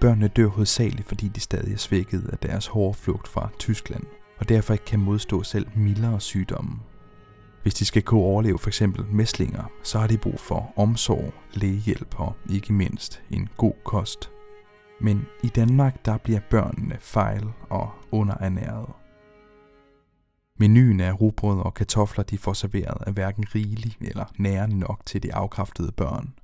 Børnene 0.00 0.28
dør 0.28 0.46
hovedsageligt, 0.46 1.08
fordi 1.08 1.28
de 1.28 1.40
stadig 1.40 1.72
er 1.72 1.78
svækket 1.78 2.28
af 2.32 2.38
deres 2.38 2.66
hårde 2.66 2.98
flugt 2.98 3.28
fra 3.28 3.48
Tyskland, 3.58 4.04
og 4.38 4.48
derfor 4.48 4.72
ikke 4.72 4.84
kan 4.84 5.00
modstå 5.00 5.42
selv 5.42 5.66
mildere 5.76 6.20
sygdomme. 6.20 6.78
Hvis 7.62 7.74
de 7.74 7.84
skal 7.84 8.02
kunne 8.02 8.20
overleve 8.20 8.58
f.eks. 8.58 8.82
mæslinger, 9.12 9.70
så 9.82 9.98
har 9.98 10.06
de 10.06 10.18
brug 10.18 10.40
for 10.40 10.72
omsorg, 10.76 11.34
lægehjælp 11.52 12.20
og 12.20 12.32
ikke 12.50 12.72
mindst 12.72 13.22
en 13.30 13.48
god 13.56 13.74
kost. 13.84 14.30
Men 15.00 15.26
i 15.42 15.48
Danmark 15.48 16.04
der 16.04 16.16
bliver 16.18 16.40
børnene 16.50 16.96
fejl 17.00 17.44
og 17.70 17.90
underernæret. 18.10 18.88
Menuen 20.60 21.00
af 21.00 21.20
rugbrød 21.20 21.60
og 21.60 21.74
kartofler 21.74 22.24
de 22.24 22.38
får 22.38 22.52
serveret 22.52 22.96
er 23.06 23.12
hverken 23.12 23.44
rigelig 23.54 23.96
eller 24.00 24.24
nærende 24.38 24.78
nok 24.78 25.06
til 25.06 25.22
de 25.22 25.34
afkræftede 25.34 25.92
børn. 25.92 26.34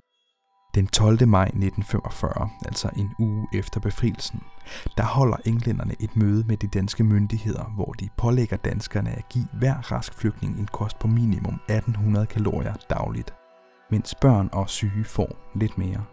Den 0.75 0.87
12. 0.87 1.27
maj 1.27 1.45
1945, 1.45 2.49
altså 2.65 2.89
en 2.97 3.09
uge 3.19 3.47
efter 3.53 3.79
befrielsen, 3.79 4.39
der 4.97 5.03
holder 5.03 5.37
englænderne 5.45 5.95
et 5.99 6.15
møde 6.15 6.43
med 6.47 6.57
de 6.57 6.67
danske 6.67 7.03
myndigheder, 7.03 7.63
hvor 7.75 7.91
de 7.91 8.09
pålægger 8.17 8.57
danskerne 8.57 9.09
at 9.11 9.29
give 9.29 9.47
hver 9.53 9.91
rask 9.91 10.13
flygtning 10.13 10.59
en 10.59 10.67
kost 10.67 10.99
på 10.99 11.07
minimum 11.07 11.53
1800 11.53 12.25
kalorier 12.25 12.73
dagligt, 12.89 13.33
mens 13.91 14.15
børn 14.21 14.49
og 14.51 14.69
syge 14.69 15.03
får 15.03 15.51
lidt 15.55 15.77
mere. 15.77 16.05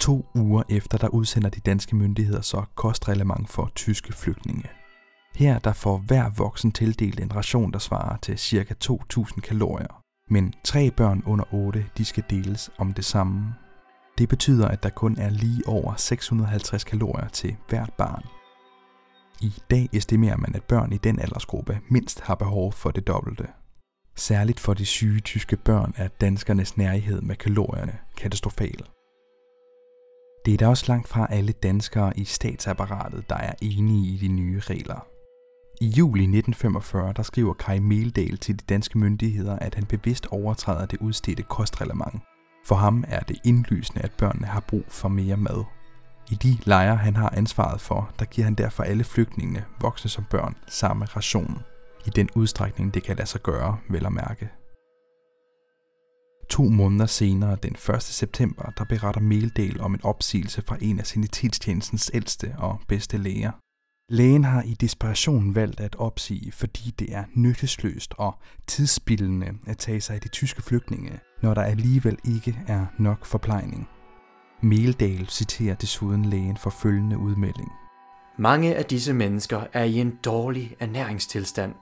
To 0.00 0.26
uger 0.34 0.62
efter, 0.68 0.98
der 0.98 1.08
udsender 1.08 1.48
de 1.48 1.60
danske 1.60 1.96
myndigheder 1.96 2.40
så 2.40 2.64
kostreglement 2.74 3.48
for 3.50 3.70
tyske 3.74 4.12
flygtninge. 4.12 4.79
Her 5.34 5.58
der 5.58 5.72
får 5.72 5.98
hver 5.98 6.30
voksen 6.36 6.72
tildelt 6.72 7.20
en 7.20 7.36
ration, 7.36 7.72
der 7.72 7.78
svarer 7.78 8.16
til 8.16 8.38
ca. 8.38 8.74
2.000 8.84 9.40
kalorier, 9.40 10.02
men 10.30 10.54
tre 10.64 10.90
børn 10.90 11.22
under 11.26 11.54
8, 11.54 11.86
de 11.98 12.04
skal 12.04 12.24
deles 12.30 12.70
om 12.78 12.92
det 12.92 13.04
samme. 13.04 13.54
Det 14.18 14.28
betyder, 14.28 14.68
at 14.68 14.82
der 14.82 14.90
kun 14.90 15.18
er 15.18 15.30
lige 15.30 15.62
over 15.66 15.94
650 15.96 16.84
kalorier 16.84 17.28
til 17.28 17.56
hvert 17.68 17.92
barn. 17.98 18.22
I 19.40 19.52
dag 19.70 19.88
estimerer 19.92 20.36
man, 20.36 20.54
at 20.54 20.64
børn 20.64 20.92
i 20.92 20.96
den 20.96 21.18
aldersgruppe 21.20 21.80
mindst 21.88 22.20
har 22.20 22.34
behov 22.34 22.72
for 22.72 22.90
det 22.90 23.06
dobbelte. 23.06 23.46
Særligt 24.16 24.60
for 24.60 24.74
de 24.74 24.86
syge 24.86 25.20
tyske 25.20 25.56
børn 25.56 25.94
er 25.96 26.08
danskernes 26.08 26.76
nærhed 26.76 27.20
med 27.20 27.36
kalorierne 27.36 27.98
katastrofal. 28.16 28.84
Det 30.44 30.54
er 30.54 30.58
da 30.58 30.68
også 30.68 30.84
langt 30.88 31.08
fra 31.08 31.26
alle 31.30 31.52
danskere 31.52 32.18
i 32.18 32.24
statsapparatet, 32.24 33.28
der 33.28 33.36
er 33.36 33.54
enige 33.62 34.14
i 34.14 34.16
de 34.16 34.28
nye 34.28 34.60
regler. 34.60 35.09
I 35.82 35.86
juli 35.86 36.22
1945 36.22 37.12
der 37.12 37.22
skriver 37.22 37.54
Kai 37.54 37.78
Meldal 37.78 38.38
til 38.38 38.58
de 38.58 38.64
danske 38.68 38.98
myndigheder, 38.98 39.58
at 39.58 39.74
han 39.74 39.86
bevidst 39.86 40.26
overtræder 40.26 40.86
det 40.86 40.98
udstedte 41.00 41.42
kostreglement. 41.42 42.22
For 42.66 42.74
ham 42.74 43.04
er 43.08 43.20
det 43.20 43.38
indlysende, 43.44 44.02
at 44.02 44.12
børnene 44.18 44.46
har 44.46 44.60
brug 44.60 44.84
for 44.88 45.08
mere 45.08 45.36
mad. 45.36 45.64
I 46.30 46.34
de 46.34 46.58
lejre, 46.64 46.96
han 46.96 47.16
har 47.16 47.30
ansvaret 47.36 47.80
for, 47.80 48.10
der 48.18 48.24
giver 48.24 48.44
han 48.44 48.54
derfor 48.54 48.82
alle 48.82 49.04
flygtningene, 49.04 49.64
voksne 49.80 50.10
som 50.10 50.24
børn, 50.30 50.56
samme 50.68 51.04
ration. 51.04 51.58
I 52.06 52.10
den 52.10 52.28
udstrækning, 52.34 52.94
det 52.94 53.02
kan 53.02 53.16
lade 53.16 53.28
sig 53.28 53.42
gøre, 53.42 53.78
vel 53.90 54.06
at 54.06 54.12
mærke. 54.12 54.48
To 56.50 56.62
måneder 56.62 57.06
senere, 57.06 57.56
den 57.62 57.72
1. 57.94 58.02
september, 58.02 58.70
der 58.78 58.84
beretter 58.84 59.20
Meldal 59.20 59.80
om 59.80 59.94
en 59.94 60.04
opsigelse 60.04 60.62
fra 60.62 60.76
en 60.80 60.98
af 60.98 61.06
sanitetstjenestens 61.06 62.10
ældste 62.14 62.54
og 62.58 62.80
bedste 62.88 63.18
læger. 63.18 63.50
Lægen 64.12 64.44
har 64.44 64.62
i 64.62 64.74
desperation 64.74 65.54
valgt 65.54 65.80
at 65.80 65.96
opsige, 65.98 66.52
fordi 66.52 66.94
det 66.98 67.14
er 67.14 67.24
nyttesløst 67.34 68.14
og 68.18 68.34
tidsspillende 68.66 69.46
at 69.66 69.78
tage 69.78 70.00
sig 70.00 70.14
af 70.14 70.20
de 70.20 70.28
tyske 70.28 70.62
flygtninge, 70.62 71.20
når 71.42 71.54
der 71.54 71.62
alligevel 71.62 72.18
ikke 72.24 72.58
er 72.68 72.86
nok 72.98 73.26
forplejning. 73.26 73.88
Meldal 74.62 75.26
citerer 75.28 75.74
desuden 75.74 76.24
lægen 76.24 76.56
for 76.56 76.70
følgende 76.70 77.18
udmelding. 77.18 77.68
Mange 78.38 78.74
af 78.74 78.84
disse 78.84 79.12
mennesker 79.12 79.62
er 79.72 79.84
i 79.84 79.94
en 79.94 80.18
dårlig 80.24 80.76
ernæringstilstand. 80.80 81.74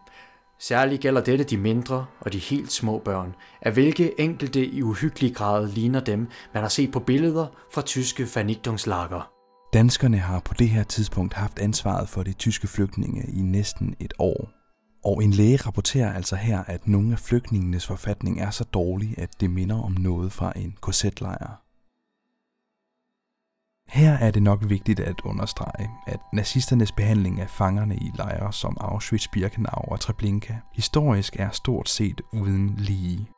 Særligt 0.58 1.02
gælder 1.02 1.24
dette 1.24 1.44
de 1.44 1.56
mindre 1.56 2.06
og 2.20 2.32
de 2.32 2.38
helt 2.38 2.72
små 2.72 2.98
børn, 2.98 3.34
af 3.62 3.72
hvilke 3.72 4.20
enkelte 4.20 4.66
i 4.66 4.82
uhyggelig 4.82 5.34
grad 5.34 5.68
ligner 5.68 6.00
dem, 6.00 6.28
man 6.54 6.62
har 6.62 6.68
set 6.68 6.92
på 6.92 7.00
billeder 7.00 7.46
fra 7.72 7.82
tyske 7.82 8.28
Vernichtungslager. 8.34 9.37
Danskerne 9.72 10.18
har 10.18 10.40
på 10.40 10.54
det 10.54 10.68
her 10.68 10.82
tidspunkt 10.82 11.34
haft 11.34 11.58
ansvaret 11.58 12.08
for 12.08 12.22
de 12.22 12.32
tyske 12.32 12.66
flygtninge 12.66 13.24
i 13.28 13.42
næsten 13.42 13.94
et 14.00 14.14
år. 14.18 14.50
Og 15.04 15.24
en 15.24 15.30
læge 15.30 15.56
rapporterer 15.56 16.12
altså 16.12 16.36
her, 16.36 16.64
at 16.64 16.88
nogle 16.88 17.12
af 17.12 17.18
flygtningenes 17.18 17.86
forfatning 17.86 18.40
er 18.40 18.50
så 18.50 18.64
dårlig, 18.64 19.14
at 19.18 19.40
det 19.40 19.50
minder 19.50 19.82
om 19.82 19.92
noget 19.92 20.32
fra 20.32 20.52
en 20.56 20.76
korsetlejr. 20.80 21.62
Her 23.88 24.12
er 24.12 24.30
det 24.30 24.42
nok 24.42 24.68
vigtigt 24.68 25.00
at 25.00 25.20
understrege, 25.24 25.90
at 26.06 26.20
nazisternes 26.32 26.92
behandling 26.92 27.40
af 27.40 27.50
fangerne 27.50 27.96
i 27.96 28.10
lejre 28.14 28.52
som 28.52 28.76
Auschwitz, 28.80 29.28
Birkenau 29.32 29.92
og 29.92 30.00
Treblinka 30.00 30.54
historisk 30.74 31.36
er 31.36 31.50
stort 31.50 31.88
set 31.88 32.20
uden 32.32 32.74
lige. 32.76 33.28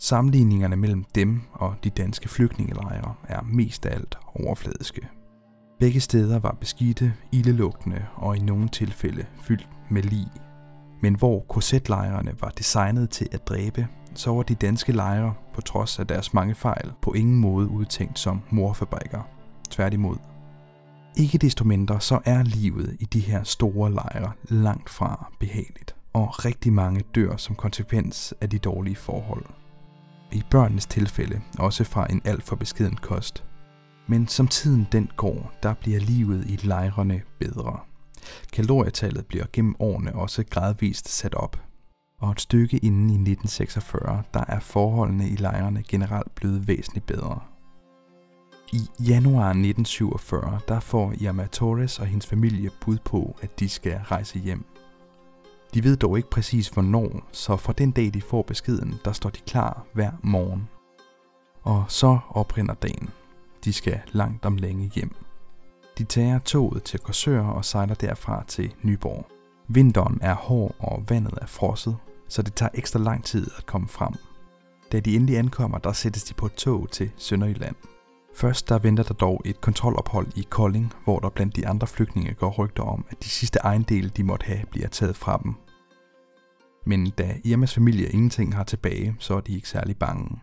Sammenligningerne 0.00 0.76
mellem 0.76 1.04
dem 1.14 1.40
og 1.52 1.74
de 1.84 1.90
danske 1.90 2.28
flygtningelejre 2.28 3.14
er 3.28 3.40
mest 3.42 3.86
af 3.86 3.94
alt 3.94 4.18
overfladiske. 4.34 5.08
Begge 5.80 6.00
steder 6.00 6.38
var 6.38 6.56
beskidte, 6.60 7.14
ildelugtende 7.32 8.06
og 8.14 8.36
i 8.36 8.40
nogle 8.40 8.68
tilfælde 8.68 9.26
fyldt 9.42 9.68
med 9.90 10.02
lig. 10.02 10.26
Men 11.02 11.14
hvor 11.14 11.40
korsetlejrene 11.40 12.34
var 12.40 12.48
designet 12.48 13.10
til 13.10 13.28
at 13.32 13.48
dræbe, 13.48 13.86
så 14.14 14.30
var 14.30 14.42
de 14.42 14.54
danske 14.54 14.92
lejre, 14.92 15.34
på 15.54 15.60
trods 15.60 15.98
af 15.98 16.06
deres 16.06 16.34
mange 16.34 16.54
fejl, 16.54 16.92
på 17.02 17.12
ingen 17.12 17.36
måde 17.36 17.68
udtænkt 17.68 18.18
som 18.18 18.42
morfabrikker. 18.50 19.22
Tværtimod. 19.70 20.16
Ikke 21.16 21.38
desto 21.38 21.64
mindre 21.64 22.00
så 22.00 22.20
er 22.24 22.42
livet 22.42 22.96
i 23.00 23.04
de 23.04 23.20
her 23.20 23.42
store 23.42 23.92
lejre 23.92 24.32
langt 24.44 24.90
fra 24.90 25.32
behageligt, 25.40 25.96
og 26.12 26.44
rigtig 26.44 26.72
mange 26.72 27.00
dør 27.14 27.36
som 27.36 27.54
konsekvens 27.54 28.34
af 28.40 28.50
de 28.50 28.58
dårlige 28.58 28.96
forhold. 28.96 29.44
I 30.32 30.42
børnenes 30.50 30.86
tilfælde 30.86 31.40
også 31.58 31.84
fra 31.84 32.06
en 32.10 32.22
alt 32.24 32.42
for 32.42 32.56
beskeden 32.56 32.96
kost. 32.96 33.44
Men 34.06 34.28
som 34.28 34.48
tiden 34.48 34.86
den 34.92 35.10
går, 35.16 35.52
der 35.62 35.74
bliver 35.74 36.00
livet 36.00 36.44
i 36.46 36.58
lejrene 36.62 37.22
bedre. 37.38 37.80
Kalorietallet 38.52 39.26
bliver 39.26 39.44
gennem 39.52 39.74
årene 39.78 40.14
også 40.14 40.44
gradvist 40.50 41.08
sat 41.08 41.34
op. 41.34 41.60
Og 42.20 42.30
et 42.30 42.40
stykke 42.40 42.78
inden 42.78 43.10
i 43.10 43.30
1946, 43.32 44.22
der 44.34 44.44
er 44.48 44.60
forholdene 44.60 45.28
i 45.28 45.36
lejrene 45.36 45.82
generelt 45.88 46.34
blevet 46.34 46.68
væsentligt 46.68 47.06
bedre. 47.06 47.40
I 48.72 48.80
januar 49.08 49.48
1947, 49.48 50.60
der 50.68 50.80
får 50.80 51.12
Irma 51.20 51.46
Torres 51.46 51.98
og 51.98 52.06
hendes 52.06 52.26
familie 52.26 52.70
bud 52.80 52.98
på, 53.04 53.36
at 53.42 53.60
de 53.60 53.68
skal 53.68 54.00
rejse 54.04 54.38
hjem. 54.38 54.64
De 55.74 55.84
ved 55.84 55.96
dog 55.96 56.16
ikke 56.16 56.30
præcis 56.30 56.68
hvornår, 56.68 57.28
så 57.32 57.56
fra 57.56 57.72
den 57.72 57.90
dag 57.90 58.14
de 58.14 58.22
får 58.22 58.42
beskeden, 58.42 58.94
der 59.04 59.12
står 59.12 59.30
de 59.30 59.40
klar 59.40 59.86
hver 59.92 60.10
morgen. 60.22 60.68
Og 61.62 61.84
så 61.88 62.18
oprinder 62.30 62.74
dagen. 62.74 63.10
De 63.64 63.72
skal 63.72 64.00
langt 64.12 64.44
om 64.44 64.56
længe 64.56 64.90
hjem. 64.94 65.14
De 65.98 66.04
tager 66.04 66.38
toget 66.38 66.82
til 66.82 67.00
Korsør 67.00 67.42
og 67.42 67.64
sejler 67.64 67.94
derfra 67.94 68.44
til 68.48 68.74
Nyborg. 68.82 69.26
Vinteren 69.68 70.18
er 70.22 70.34
hård, 70.34 70.74
og 70.78 71.04
vandet 71.08 71.34
er 71.42 71.46
frosset, 71.46 71.96
så 72.28 72.42
det 72.42 72.54
tager 72.54 72.70
ekstra 72.74 72.98
lang 72.98 73.24
tid 73.24 73.50
at 73.58 73.66
komme 73.66 73.88
frem. 73.88 74.14
Da 74.92 75.00
de 75.00 75.16
endelig 75.16 75.38
ankommer, 75.38 75.78
der 75.78 75.92
sættes 75.92 76.24
de 76.24 76.34
på 76.34 76.46
et 76.46 76.54
tog 76.54 76.90
til 76.90 77.10
Sønderjylland. 77.16 77.76
Først 78.38 78.68
der 78.68 78.78
venter 78.78 79.02
der 79.02 79.14
dog 79.14 79.42
et 79.44 79.60
kontrolophold 79.60 80.26
i 80.36 80.46
Kolding, 80.50 80.92
hvor 81.04 81.18
der 81.18 81.28
blandt 81.28 81.56
de 81.56 81.68
andre 81.68 81.86
flygtninge 81.86 82.34
går 82.34 82.50
rygter 82.50 82.82
om, 82.82 83.06
at 83.10 83.22
de 83.22 83.28
sidste 83.28 83.58
ejendele, 83.58 84.08
de 84.08 84.24
måtte 84.24 84.46
have, 84.46 84.66
bliver 84.70 84.88
taget 84.88 85.16
fra 85.16 85.40
dem. 85.42 85.54
Men 86.86 87.10
da 87.10 87.36
Irmas 87.44 87.74
familie 87.74 88.08
ingenting 88.08 88.54
har 88.54 88.64
tilbage, 88.64 89.16
så 89.18 89.34
er 89.34 89.40
de 89.40 89.54
ikke 89.54 89.68
særlig 89.68 89.96
bange. 89.96 90.38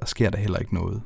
Der 0.00 0.06
sker 0.06 0.30
der 0.30 0.38
heller 0.38 0.58
ikke 0.58 0.74
noget. 0.74 1.02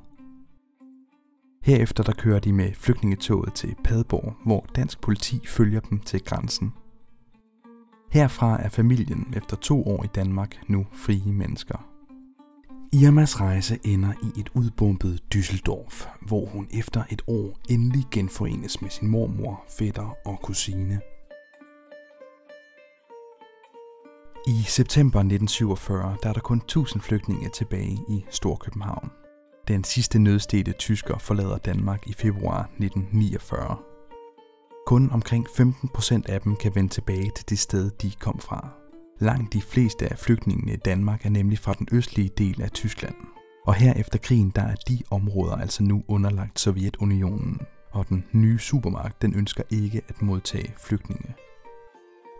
Herefter 1.62 2.02
der 2.04 2.12
kører 2.12 2.40
de 2.40 2.52
med 2.52 2.72
flygtningetoget 2.74 3.54
til 3.54 3.74
Padborg, 3.84 4.34
hvor 4.44 4.66
dansk 4.76 5.00
politi 5.00 5.46
følger 5.46 5.80
dem 5.80 5.98
til 6.00 6.24
grænsen. 6.24 6.72
Herfra 8.10 8.62
er 8.62 8.68
familien 8.68 9.34
efter 9.36 9.56
to 9.56 9.86
år 9.86 10.04
i 10.04 10.08
Danmark 10.14 10.56
nu 10.68 10.86
frie 10.92 11.32
mennesker. 11.32 11.87
Irmas 12.92 13.40
rejse 13.40 13.78
ender 13.84 14.12
i 14.22 14.40
et 14.40 14.50
udbombet 14.54 15.20
Düsseldorf, 15.34 16.08
hvor 16.26 16.46
hun 16.46 16.68
efter 16.70 17.02
et 17.10 17.22
år 17.26 17.58
endelig 17.68 18.04
genforenes 18.10 18.82
med 18.82 18.90
sin 18.90 19.08
mormor, 19.08 19.64
fætter 19.78 20.16
og 20.26 20.38
kusine. 20.42 21.00
I 24.46 24.62
september 24.66 25.18
1947 25.18 26.16
der 26.22 26.28
er 26.28 26.32
der 26.32 26.40
kun 26.40 26.58
1000 26.58 27.02
flygtninge 27.02 27.48
tilbage 27.48 27.98
i 28.08 28.24
Storkøbenhavn. 28.30 29.10
Den 29.68 29.84
sidste 29.84 30.18
nødstede 30.18 30.72
tysker 30.72 31.18
forlader 31.18 31.58
Danmark 31.58 32.06
i 32.06 32.12
februar 32.12 32.62
1949. 32.62 33.76
Kun 34.86 35.10
omkring 35.10 35.46
15% 35.48 36.22
af 36.32 36.40
dem 36.40 36.56
kan 36.56 36.74
vende 36.74 36.88
tilbage 36.88 37.30
til 37.36 37.48
det 37.48 37.58
sted, 37.58 37.90
de 37.90 38.10
kom 38.20 38.38
fra. 38.38 38.87
Langt 39.20 39.52
de 39.52 39.62
fleste 39.62 40.08
af 40.12 40.18
flygtningene 40.18 40.72
i 40.72 40.76
Danmark 40.76 41.26
er 41.26 41.30
nemlig 41.30 41.58
fra 41.58 41.72
den 41.72 41.88
østlige 41.92 42.30
del 42.38 42.62
af 42.62 42.70
Tyskland. 42.70 43.14
Og 43.66 43.74
her 43.74 43.94
efter 43.94 44.18
krigen, 44.18 44.52
der 44.56 44.62
er 44.62 44.74
de 44.74 44.98
områder 45.10 45.56
altså 45.56 45.82
nu 45.82 46.02
underlagt 46.08 46.60
Sovjetunionen, 46.60 47.60
og 47.90 48.08
den 48.08 48.24
nye 48.32 48.58
supermagt, 48.58 49.22
den 49.22 49.34
ønsker 49.34 49.62
ikke 49.70 50.02
at 50.08 50.22
modtage 50.22 50.72
flygtninge. 50.76 51.34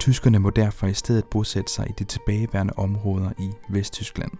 Tyskerne 0.00 0.38
må 0.38 0.50
derfor 0.50 0.86
i 0.86 0.94
stedet 0.94 1.24
bosætte 1.24 1.72
sig 1.72 1.90
i 1.90 1.92
de 1.98 2.04
tilbageværende 2.04 2.72
områder 2.76 3.30
i 3.38 3.50
Vesttyskland. 3.70 4.32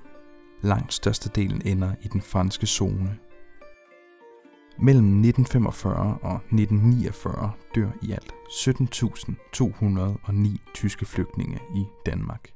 Langt 0.63 0.95
størstedelen 0.95 1.63
ender 1.65 1.93
i 2.03 2.09
den 2.09 2.21
franske 2.21 2.67
zone. 2.67 3.19
Mellem 4.81 5.07
1945 5.07 6.19
og 6.23 6.37
1949 6.37 7.51
dør 7.75 7.91
i 8.03 8.13
alt 8.13 8.35
17.209 8.49 10.57
tyske 10.75 11.07
flygtninge 11.07 11.59
i 11.75 11.85
Danmark. 12.07 12.51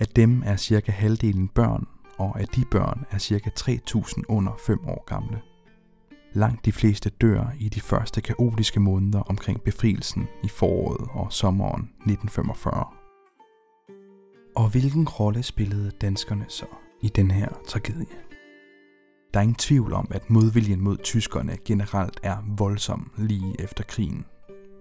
Af 0.00 0.06
dem 0.06 0.42
er 0.46 0.56
cirka 0.56 0.92
halvdelen 0.92 1.48
børn, 1.48 1.86
og 2.18 2.40
af 2.40 2.48
de 2.48 2.64
børn 2.70 3.04
er 3.10 3.18
cirka 3.18 3.50
3.000 3.60 4.22
under 4.28 4.52
5 4.66 4.86
år 4.86 5.04
gamle. 5.06 5.40
Langt 6.32 6.64
de 6.64 6.72
fleste 6.72 7.10
dør 7.10 7.52
i 7.60 7.68
de 7.68 7.80
første 7.80 8.20
kaotiske 8.20 8.80
måneder 8.80 9.20
omkring 9.20 9.62
befrielsen 9.62 10.28
i 10.44 10.48
foråret 10.48 11.08
og 11.12 11.32
sommeren 11.32 11.82
1945. 11.82 12.84
Og 14.56 14.70
hvilken 14.70 15.08
rolle 15.08 15.42
spillede 15.42 15.90
danskerne 16.00 16.44
så 16.48 16.66
i 17.02 17.08
den 17.08 17.30
her 17.30 17.48
tragedie? 17.66 18.27
Der 19.34 19.40
er 19.40 19.42
ingen 19.42 19.54
tvivl 19.54 19.92
om, 19.92 20.08
at 20.10 20.30
modviljen 20.30 20.80
mod 20.80 20.96
tyskerne 20.96 21.56
generelt 21.64 22.20
er 22.22 22.36
voldsom 22.58 23.10
lige 23.16 23.60
efter 23.60 23.84
krigen. 23.84 24.24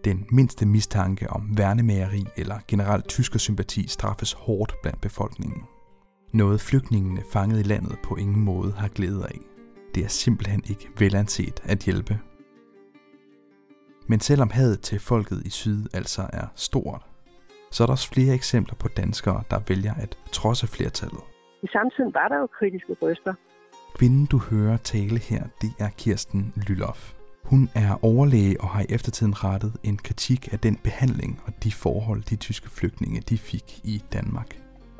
Den 0.05 0.25
mindste 0.31 0.65
mistanke 0.65 1.29
om 1.29 1.57
værnemageri 1.57 2.25
eller 2.37 2.59
generelt 2.67 3.07
tyskersympati 3.07 3.87
straffes 3.87 4.33
hårdt 4.33 4.73
blandt 4.81 5.01
befolkningen. 5.01 5.63
Noget 6.33 6.61
flygtningene 6.61 7.21
fanget 7.33 7.59
i 7.59 7.63
landet 7.63 7.99
på 8.03 8.15
ingen 8.15 8.39
måde 8.39 8.71
har 8.71 8.87
glæde 8.87 9.23
af. 9.23 9.39
Det 9.95 10.03
er 10.03 10.07
simpelthen 10.07 10.63
ikke 10.69 10.87
velanset 10.99 11.59
at 11.63 11.79
hjælpe. 11.79 12.19
Men 14.07 14.19
selvom 14.19 14.49
hadet 14.49 14.81
til 14.81 14.99
folket 14.99 15.41
i 15.45 15.49
syd 15.49 15.85
altså 15.93 16.29
er 16.33 16.47
stort, 16.55 17.01
så 17.71 17.83
er 17.83 17.85
der 17.85 17.93
også 17.93 18.09
flere 18.13 18.33
eksempler 18.33 18.75
på 18.75 18.87
danskere, 18.87 19.43
der 19.51 19.59
vælger 19.67 19.93
at 19.93 20.17
trodse 20.31 20.67
flertallet. 20.67 21.23
I 21.63 21.67
samtiden 21.67 22.13
var 22.13 22.27
der 22.27 22.37
jo 22.39 22.47
kritiske 22.59 22.93
røster. 23.01 23.33
Kvinden, 23.97 24.25
du 24.25 24.37
hører 24.37 24.77
tale 24.77 25.19
her, 25.19 25.43
det 25.61 25.71
er 25.79 25.89
Kirsten 25.97 26.53
Lylof. 26.67 27.13
Hun 27.43 27.69
er 27.75 28.05
overlæge 28.05 28.61
og 28.61 28.67
har 28.67 28.81
i 28.81 28.85
eftertiden 28.89 29.43
rettet 29.43 29.73
en 29.83 29.97
kritik 29.97 30.53
af 30.53 30.59
den 30.59 30.75
behandling 30.83 31.41
og 31.45 31.53
de 31.63 31.71
forhold, 31.71 32.21
de 32.23 32.35
tyske 32.35 32.69
flygtninge 32.69 33.21
de 33.29 33.37
fik 33.37 33.81
i 33.83 34.03
Danmark. 34.13 34.49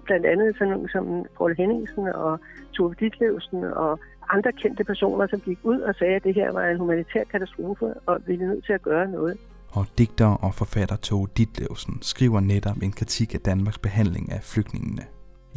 Blandt 0.04 0.26
andet 0.26 0.56
sådan 0.58 0.74
nogle 0.74 0.90
som 0.90 1.26
Paul 1.38 1.56
Henningsen 1.58 2.08
og 2.08 2.40
Tove 2.74 2.96
Ditlevsen 3.00 3.64
og 3.64 4.00
andre 4.30 4.52
kendte 4.52 4.84
personer, 4.84 5.28
som 5.28 5.40
gik 5.40 5.60
ud 5.64 5.80
og 5.80 5.96
sagde, 5.96 6.16
at 6.16 6.24
det 6.24 6.36
her 6.36 6.52
var 6.52 6.66
en 6.66 6.78
humanitær 6.78 7.24
katastrofe, 7.32 7.86
og 8.06 8.22
vi 8.28 8.34
er 8.34 8.38
nødt 8.38 8.66
til 8.66 8.74
at 8.74 8.82
gøre 8.82 9.12
noget. 9.12 9.38
Og 9.72 9.86
digter 9.98 10.32
og 10.46 10.54
forfatter 10.54 10.96
Tove 10.96 11.28
Ditlevsen 11.38 11.98
skriver 12.02 12.40
netop 12.40 12.78
en 12.84 12.92
kritik 12.92 13.34
af 13.34 13.40
Danmarks 13.40 13.78
behandling 13.78 14.32
af 14.32 14.44
flygtningene. 14.44 15.04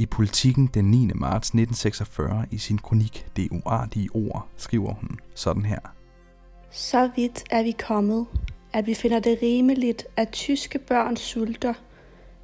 I 0.00 0.06
politikken 0.06 0.66
den 0.74 0.90
9. 0.90 1.10
marts 1.14 1.48
1946 1.48 2.46
i 2.50 2.58
sin 2.58 2.78
kronik 2.78 3.26
Det 3.36 3.48
uartige 3.50 4.08
ord 4.14 4.48
skriver 4.56 4.94
hun 4.94 5.18
sådan 5.34 5.64
her. 5.64 5.78
Så 6.70 7.10
vidt 7.16 7.44
er 7.50 7.62
vi 7.62 7.70
kommet, 7.70 8.26
at 8.72 8.86
vi 8.86 8.94
finder 8.94 9.20
det 9.20 9.38
rimeligt, 9.42 10.06
at 10.16 10.28
tyske 10.28 10.78
børn 10.78 11.16
sulter, 11.16 11.74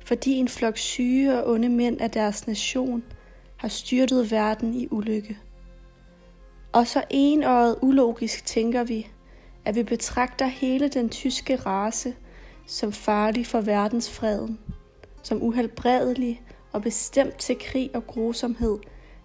fordi 0.04 0.32
en 0.32 0.48
flok 0.48 0.76
syge 0.76 1.42
og 1.42 1.52
onde 1.52 1.68
mænd 1.68 2.00
af 2.00 2.10
deres 2.10 2.46
nation 2.46 3.02
har 3.56 3.68
styrtet 3.68 4.30
verden 4.30 4.74
i 4.74 4.88
ulykke. 4.90 5.38
Og 6.72 6.86
så 6.86 7.04
enøjet 7.10 7.76
ulogisk 7.82 8.46
tænker 8.46 8.84
vi, 8.84 9.06
at 9.64 9.74
vi 9.74 9.82
betragter 9.82 10.46
hele 10.46 10.88
den 10.88 11.08
tyske 11.08 11.56
race 11.56 12.14
som 12.66 12.92
farlig 12.92 13.46
for 13.46 13.60
verdensfreden, 13.60 14.58
som 15.22 15.42
uhelbredelig 15.42 16.42
og 16.76 16.82
bestemt 16.82 17.36
til 17.46 17.56
krig 17.66 17.88
og 17.94 18.06
grusomhed, 18.06 18.78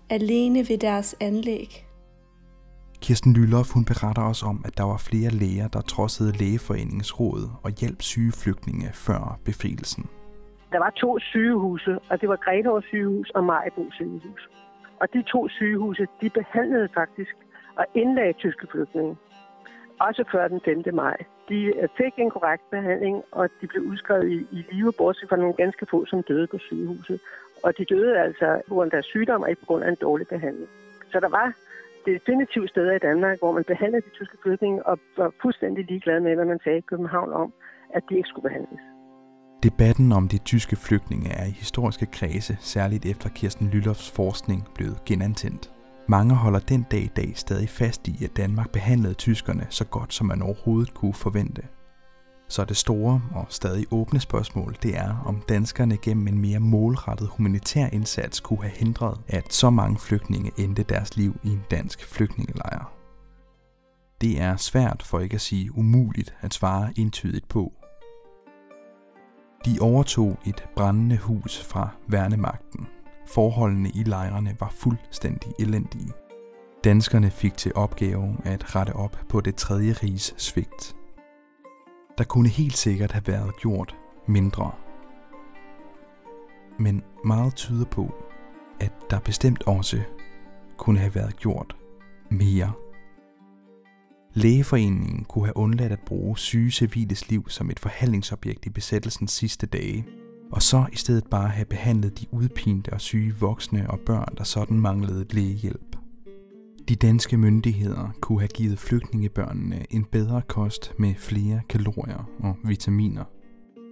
alene 0.09 0.59
ved 0.69 0.77
deres 0.77 1.15
anlæg. 1.27 1.69
Kirsten 3.01 3.33
Lylloff 3.33 3.73
hun 3.73 3.85
beretter 3.85 4.23
også 4.31 4.45
om, 4.45 4.57
at 4.67 4.77
der 4.77 4.83
var 4.83 4.97
flere 5.09 5.31
læger, 5.41 5.67
der 5.67 5.81
trodsede 5.81 6.31
lægeforeningens 6.41 7.19
råd 7.19 7.43
og 7.63 7.71
hjalp 7.79 8.01
syge 8.01 8.33
flygtninge 8.41 8.89
før 8.93 9.39
befrielsen. 9.45 10.03
Der 10.71 10.79
var 10.85 10.89
to 11.03 11.19
sygehuse, 11.19 11.93
og 12.09 12.21
det 12.21 12.29
var 12.29 12.39
Gretov 12.45 12.81
sygehus 12.89 13.29
og 13.29 13.43
Majbo 13.43 13.83
sygehus. 13.91 14.41
Og 15.01 15.07
de 15.13 15.21
to 15.33 15.49
sygehuse, 15.49 16.03
de 16.21 16.29
behandlede 16.29 16.87
faktisk 16.93 17.35
og 17.79 17.85
indlagde 17.95 18.33
tyske 18.33 18.65
flygtninge. 18.71 19.15
Også 20.07 20.23
før 20.31 20.47
den 20.47 20.61
5. 20.65 20.95
maj. 20.95 21.17
De 21.49 21.59
øh, 21.81 21.87
fik 21.97 22.13
en 22.17 22.29
korrekt 22.35 22.65
behandling, 22.75 23.23
og 23.31 23.49
de 23.61 23.67
blev 23.67 23.83
udskrevet 23.91 24.27
i, 24.35 24.37
i 24.57 24.59
live, 24.71 24.93
bortset 24.97 25.29
fra 25.29 25.35
nogle 25.35 25.53
ganske 25.53 25.85
få, 25.91 26.05
som 26.05 26.23
døde 26.23 26.47
på 26.47 26.57
sygehuset. 26.57 27.19
Og 27.63 27.77
de 27.77 27.85
døde 27.85 28.19
altså 28.25 28.61
på 28.67 28.73
grund 28.73 28.87
af 28.87 28.91
deres 28.91 29.05
sygdom 29.05 29.41
og 29.41 29.49
ikke 29.49 29.61
på 29.61 29.65
grund 29.65 29.83
af 29.83 29.89
en 29.89 30.01
dårlig 30.01 30.27
behandling. 30.27 30.69
Så 31.11 31.19
der 31.19 31.29
var 31.29 31.47
definitivt 32.05 32.69
steder 32.69 32.93
i 32.95 32.99
Danmark, 32.99 33.39
hvor 33.39 33.51
man 33.51 33.63
behandlede 33.63 34.05
de 34.07 34.09
tyske 34.19 34.37
flygtninge 34.43 34.85
og 34.85 34.99
var 35.17 35.31
fuldstændig 35.41 35.85
ligeglad 35.85 36.19
med, 36.19 36.35
hvad 36.35 36.45
man 36.45 36.59
sagde 36.63 36.77
i 36.77 36.87
København 36.91 37.33
om, 37.33 37.53
at 37.95 38.03
de 38.09 38.15
ikke 38.15 38.29
skulle 38.29 38.47
behandles. 38.49 38.81
Debatten 39.63 40.11
om 40.11 40.27
de 40.27 40.37
tyske 40.37 40.75
flygtninge 40.75 41.29
er 41.41 41.45
i 41.45 41.55
historiske 41.63 42.05
kredse, 42.05 42.57
særligt 42.59 43.05
efter 43.05 43.29
Kirsten 43.29 43.67
Lyllofs 43.73 44.11
forskning, 44.15 44.59
blevet 44.75 45.05
genantændt. 45.05 45.71
Mange 46.11 46.35
holder 46.35 46.59
den 46.59 46.85
dag 46.91 47.03
i 47.03 47.11
dag 47.15 47.31
stadig 47.35 47.69
fast 47.69 48.07
i, 48.07 48.23
at 48.23 48.37
Danmark 48.37 48.69
behandlede 48.69 49.13
tyskerne 49.13 49.67
så 49.69 49.85
godt, 49.85 50.13
som 50.13 50.27
man 50.27 50.41
overhovedet 50.41 50.93
kunne 50.93 51.13
forvente. 51.13 51.61
Så 52.49 52.65
det 52.65 52.77
store 52.77 53.21
og 53.31 53.45
stadig 53.49 53.85
åbne 53.91 54.19
spørgsmål, 54.19 54.77
det 54.83 54.97
er, 54.97 55.23
om 55.25 55.43
danskerne 55.49 55.97
gennem 55.97 56.27
en 56.27 56.39
mere 56.39 56.59
målrettet 56.59 57.27
humanitær 57.27 57.87
indsats 57.87 58.39
kunne 58.39 58.61
have 58.61 58.77
hindret, 58.77 59.19
at 59.27 59.53
så 59.53 59.69
mange 59.69 59.99
flygtninge 59.99 60.51
endte 60.57 60.83
deres 60.83 61.17
liv 61.17 61.39
i 61.43 61.49
en 61.49 61.61
dansk 61.71 62.05
flygtningelejr. 62.05 62.93
Det 64.21 64.41
er 64.41 64.55
svært, 64.55 65.03
for 65.03 65.19
ikke 65.19 65.35
at 65.35 65.41
sige 65.41 65.77
umuligt, 65.77 66.35
at 66.41 66.53
svare 66.53 66.93
entydigt 66.95 67.47
på. 67.47 67.73
De 69.65 69.77
overtog 69.81 70.39
et 70.45 70.65
brændende 70.75 71.17
hus 71.17 71.63
fra 71.63 71.89
værnemagten. 72.07 72.87
Forholdene 73.27 73.89
i 73.89 74.03
lejrene 74.03 74.55
var 74.59 74.69
fuldstændig 74.69 75.51
elendige. 75.59 76.13
Danskerne 76.83 77.31
fik 77.31 77.57
til 77.57 77.71
opgave 77.75 78.37
at 78.45 78.75
rette 78.75 78.93
op 78.93 79.17
på 79.29 79.41
det 79.41 79.55
tredje 79.55 79.93
riges 79.93 80.33
svigt– 80.37 80.95
der 82.17 82.23
kunne 82.23 82.49
helt 82.49 82.77
sikkert 82.77 83.11
have 83.11 83.27
været 83.27 83.55
gjort 83.61 83.95
mindre. 84.27 84.71
Men 86.79 87.03
meget 87.25 87.55
tyder 87.55 87.85
på, 87.85 88.15
at 88.79 88.91
der 89.09 89.19
bestemt 89.19 89.63
også 89.63 90.01
kunne 90.77 90.99
have 90.99 91.15
været 91.15 91.35
gjort 91.35 91.75
mere. 92.29 92.71
Lægeforeningen 94.33 95.25
kunne 95.25 95.45
have 95.45 95.57
undladt 95.57 95.91
at 95.91 95.99
bruge 96.05 96.37
syge 96.37 96.71
civiles 96.71 97.29
liv 97.29 97.49
som 97.49 97.69
et 97.69 97.79
forhandlingsobjekt 97.79 98.65
i 98.65 98.69
besættelsens 98.69 99.31
sidste 99.31 99.67
dage, 99.67 100.05
og 100.51 100.61
så 100.61 100.85
i 100.93 100.95
stedet 100.95 101.27
bare 101.27 101.49
have 101.49 101.65
behandlet 101.65 102.19
de 102.19 102.25
udpinte 102.31 102.93
og 102.93 103.01
syge 103.01 103.35
voksne 103.39 103.89
og 103.89 103.99
børn, 103.99 104.35
der 104.37 104.43
sådan 104.43 104.79
manglede 104.79 105.25
lægehjælp. 105.29 105.95
De 106.89 106.95
danske 106.95 107.37
myndigheder 107.37 108.11
kunne 108.21 108.39
have 108.39 108.47
givet 108.47 108.79
flygtningebørnene 108.79 109.85
en 109.89 110.05
bedre 110.05 110.41
kost 110.47 110.93
med 110.99 111.15
flere 111.15 111.61
kalorier 111.69 112.29
og 112.39 112.55
vitaminer. 112.63 113.23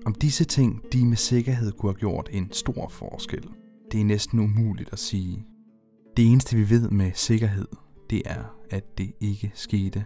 Om 0.05 0.13
disse 0.13 0.45
ting 0.45 0.81
de 0.93 1.05
med 1.05 1.17
sikkerhed 1.17 1.71
kunne 1.71 1.91
have 1.91 1.99
gjort 1.99 2.29
en 2.31 2.51
stor 2.51 2.87
forskel, 2.89 3.47
det 3.91 4.01
er 4.01 4.05
næsten 4.05 4.39
umuligt 4.39 4.89
at 4.91 4.99
sige. 4.99 5.45
Det 6.17 6.31
eneste 6.31 6.55
vi 6.57 6.69
ved 6.69 6.89
med 6.89 7.11
sikkerhed, 7.15 7.67
det 8.09 8.21
er, 8.25 8.43
at 8.69 8.97
det 8.97 9.11
ikke 9.19 9.51
skete. 9.53 10.05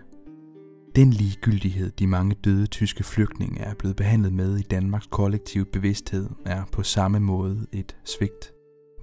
Den 0.96 1.10
ligegyldighed, 1.10 1.92
de 1.92 2.08
mange 2.08 2.36
døde 2.36 2.68
tyske 2.68 3.04
flygtninge 3.04 3.60
er 3.60 3.74
blevet 3.74 3.96
behandlet 3.96 4.34
med 4.34 4.58
i 4.58 4.62
Danmarks 4.62 5.08
kollektive 5.12 5.66
bevidsthed, 5.66 6.30
er 6.46 6.64
på 6.72 6.84
samme 6.84 7.20
måde 7.20 7.68
et 7.72 7.96
svigt 8.06 8.54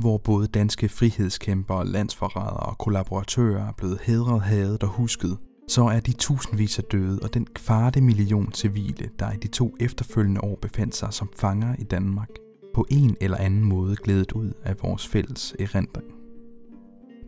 hvor 0.01 0.19
både 0.19 0.47
danske 0.47 0.89
frihedskæmpere, 0.89 1.87
landsforrædere 1.87 2.57
og 2.57 2.79
kollaboratører 2.79 3.69
er 3.69 3.73
blevet 3.73 3.99
hedret, 4.03 4.43
hadet 4.43 4.83
og 4.83 4.89
husket, 4.89 5.39
så 5.69 5.85
er 5.85 6.01
de 6.01 6.13
tusindvis 6.13 6.79
af 6.79 6.85
døde 6.85 7.19
og 7.23 7.35
den 7.35 7.47
kvarte 7.47 8.01
million 8.01 8.53
civile, 8.55 9.11
der 9.19 9.33
i 9.33 9.37
de 9.37 9.49
to 9.49 9.77
efterfølgende 9.81 10.41
år 10.41 10.59
befandt 10.63 10.97
sig 10.97 11.13
som 11.13 11.31
fanger 11.37 11.75
i 11.79 11.85
Danmark, 11.85 12.31
på 12.75 12.87
en 12.91 13.17
eller 13.21 13.37
anden 13.37 13.65
måde 13.65 13.97
glædet 13.97 14.33
ud 14.33 14.53
af 14.65 14.83
vores 14.83 15.07
fælles 15.07 15.57
erindring. 15.59 16.20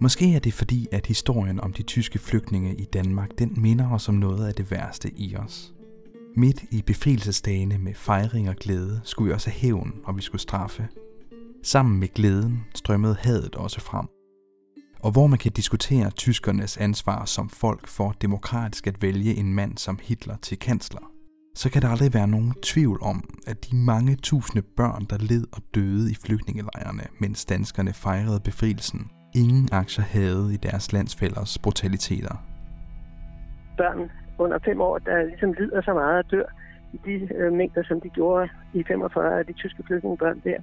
Måske 0.03 0.35
er 0.35 0.39
det 0.39 0.55
fordi, 0.55 0.87
at 0.93 1.07
historien 1.07 1.61
om 1.61 1.73
de 1.73 1.83
tyske 1.83 2.19
flygtninge 2.19 2.75
i 2.75 2.85
Danmark, 2.85 3.31
den 3.39 3.55
minder 3.57 3.91
os 3.91 4.09
om 4.09 4.15
noget 4.15 4.47
af 4.47 4.55
det 4.55 4.71
værste 4.71 5.11
i 5.17 5.37
os. 5.37 5.75
Midt 6.37 6.65
i 6.71 6.83
befrielsesdagene 6.83 7.79
med 7.79 7.95
fejring 7.95 8.49
og 8.49 8.57
glæde 8.57 9.01
skulle 9.05 9.29
vi 9.29 9.35
også 9.35 9.51
have 9.51 9.61
hævn, 9.61 9.93
og 10.05 10.17
vi 10.17 10.23
skulle 10.23 10.43
straffe– 10.43 10.89
Sammen 11.63 12.01
med 12.01 12.09
glæden 12.09 12.65
strømmede 12.75 13.17
hadet 13.21 13.55
også 13.55 13.81
frem. 13.81 14.07
Og 15.01 15.13
hvor 15.13 15.27
man 15.27 15.39
kan 15.39 15.53
diskutere 15.53 16.11
tyskernes 16.11 16.77
ansvar 16.77 17.25
som 17.25 17.49
folk 17.49 17.89
for 17.89 18.15
demokratisk 18.21 18.87
at 18.87 19.03
vælge 19.03 19.35
en 19.35 19.55
mand 19.55 19.79
som 19.79 19.99
Hitler 20.03 20.37
til 20.37 20.59
kansler, 20.59 21.11
så 21.57 21.71
kan 21.71 21.83
der 21.83 21.89
aldrig 21.89 22.15
være 22.15 22.29
nogen 22.29 22.55
tvivl 22.63 22.99
om, 23.03 23.39
at 23.47 23.71
de 23.71 23.77
mange 23.77 24.17
tusinde 24.17 24.67
børn, 24.77 25.07
der 25.11 25.19
led 25.19 25.45
og 25.53 25.63
døde 25.75 26.11
i 26.11 26.15
flygtningelejrene, 26.15 27.05
mens 27.21 27.45
danskerne 27.45 27.93
fejrede 27.93 28.41
befrielsen, 28.41 29.11
ingen 29.35 29.69
aktier 29.73 30.05
havde 30.05 30.55
i 30.55 30.57
deres 30.57 30.93
landsfælders 30.93 31.59
brutaliteter. 31.59 32.35
Børn 33.77 34.11
under 34.39 34.59
fem 34.65 34.81
år, 34.81 34.99
der 34.99 35.23
ligesom 35.23 35.53
lider 35.53 35.83
så 35.83 35.95
meget 35.95 36.25
og 36.25 36.31
dør, 36.31 36.45
i 36.93 36.99
de 37.05 37.35
øh, 37.35 37.53
mængder, 37.53 37.83
som 37.83 38.01
de 38.01 38.09
gjorde 38.09 38.49
i 38.75 38.85
45 38.89 39.39
af 39.39 39.47
de 39.47 39.53
tyske 39.53 39.83
flygtningebørn 39.87 40.41
der, 40.45 40.57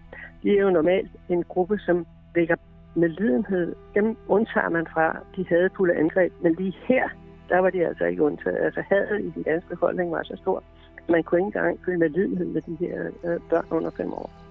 de 0.44 0.58
er 0.58 0.62
jo 0.62 0.70
normalt 0.70 1.12
en 1.30 1.44
gruppe, 1.44 1.78
som 1.78 2.06
vækker 2.36 2.56
med 2.96 3.10
lidenhed. 3.10 3.76
Dem 3.96 4.18
undtager 4.28 4.70
man 4.70 4.88
fra 4.94 5.20
de 5.36 5.46
hadfulde 5.50 5.96
angreb, 5.96 6.34
men 6.44 6.54
lige 6.54 6.76
her, 6.88 7.10
der 7.50 7.60
var 7.60 7.70
de 7.70 7.88
altså 7.88 8.06
ikke 8.06 8.24
undtaget. 8.24 8.58
Altså 8.58 8.84
hadet 8.90 9.20
i 9.26 9.30
den 9.36 9.44
danske 9.44 9.70
befolkning 9.70 10.12
var 10.12 10.24
så 10.24 10.36
stor, 10.36 10.64
man 11.10 11.24
kunne 11.24 11.40
ikke 11.40 11.46
engang 11.46 11.80
følge 11.86 11.98
med 11.98 12.10
lidenhed 12.10 12.46
med 12.46 12.62
de 12.62 12.78
her 12.80 13.10
øh, 13.24 13.40
børn 13.50 13.66
under 13.72 13.90
fem 13.90 14.14
år. 14.14 14.49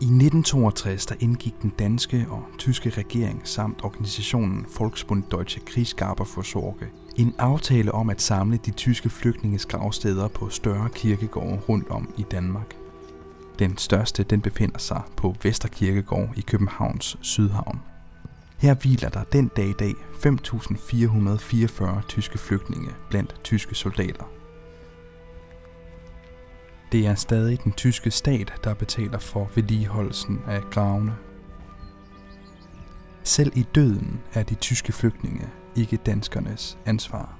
I 0.00 0.04
1962 0.04 1.06
der 1.06 1.14
indgik 1.20 1.54
den 1.62 1.72
danske 1.78 2.26
og 2.30 2.42
tyske 2.58 2.90
regering 2.90 3.40
samt 3.44 3.84
organisationen 3.84 4.66
Volksbund 4.78 5.22
Deutsche 5.30 5.60
Kriegsgabervorsorge 5.66 6.86
en 7.16 7.34
aftale 7.38 7.92
om 7.92 8.10
at 8.10 8.22
samle 8.22 8.56
de 8.56 8.70
tyske 8.70 9.10
flygtninges 9.10 9.66
gravsteder 9.66 10.28
på 10.28 10.48
større 10.48 10.88
kirkegårde 10.94 11.60
rundt 11.68 11.90
om 11.90 12.14
i 12.16 12.22
Danmark. 12.22 12.76
Den 13.58 13.76
største 13.76 14.22
den 14.22 14.40
befinder 14.40 14.78
sig 14.78 15.02
på 15.16 15.36
Vesterkirkegård 15.42 16.30
i 16.36 16.40
Københavns 16.40 17.16
Sydhavn. 17.20 17.80
Her 18.58 18.74
hviler 18.74 19.08
der 19.08 19.24
den 19.24 19.50
dag 19.56 19.68
i 19.68 19.74
dag 19.78 19.94
5.444 20.26 22.06
tyske 22.08 22.38
flygtninge 22.38 22.90
blandt 23.10 23.34
tyske 23.44 23.74
soldater. 23.74 24.37
Det 26.92 27.06
er 27.06 27.14
stadig 27.14 27.64
den 27.64 27.72
tyske 27.72 28.10
stat, 28.10 28.52
der 28.64 28.74
betaler 28.74 29.18
for 29.18 29.50
vedligeholdelsen 29.54 30.40
af 30.46 30.62
gravene. 30.70 31.16
Selv 33.22 33.52
i 33.56 33.62
døden 33.74 34.20
er 34.34 34.42
de 34.42 34.54
tyske 34.54 34.92
flygtninge 34.92 35.48
ikke 35.76 35.96
danskernes 35.96 36.78
ansvar. 36.86 37.38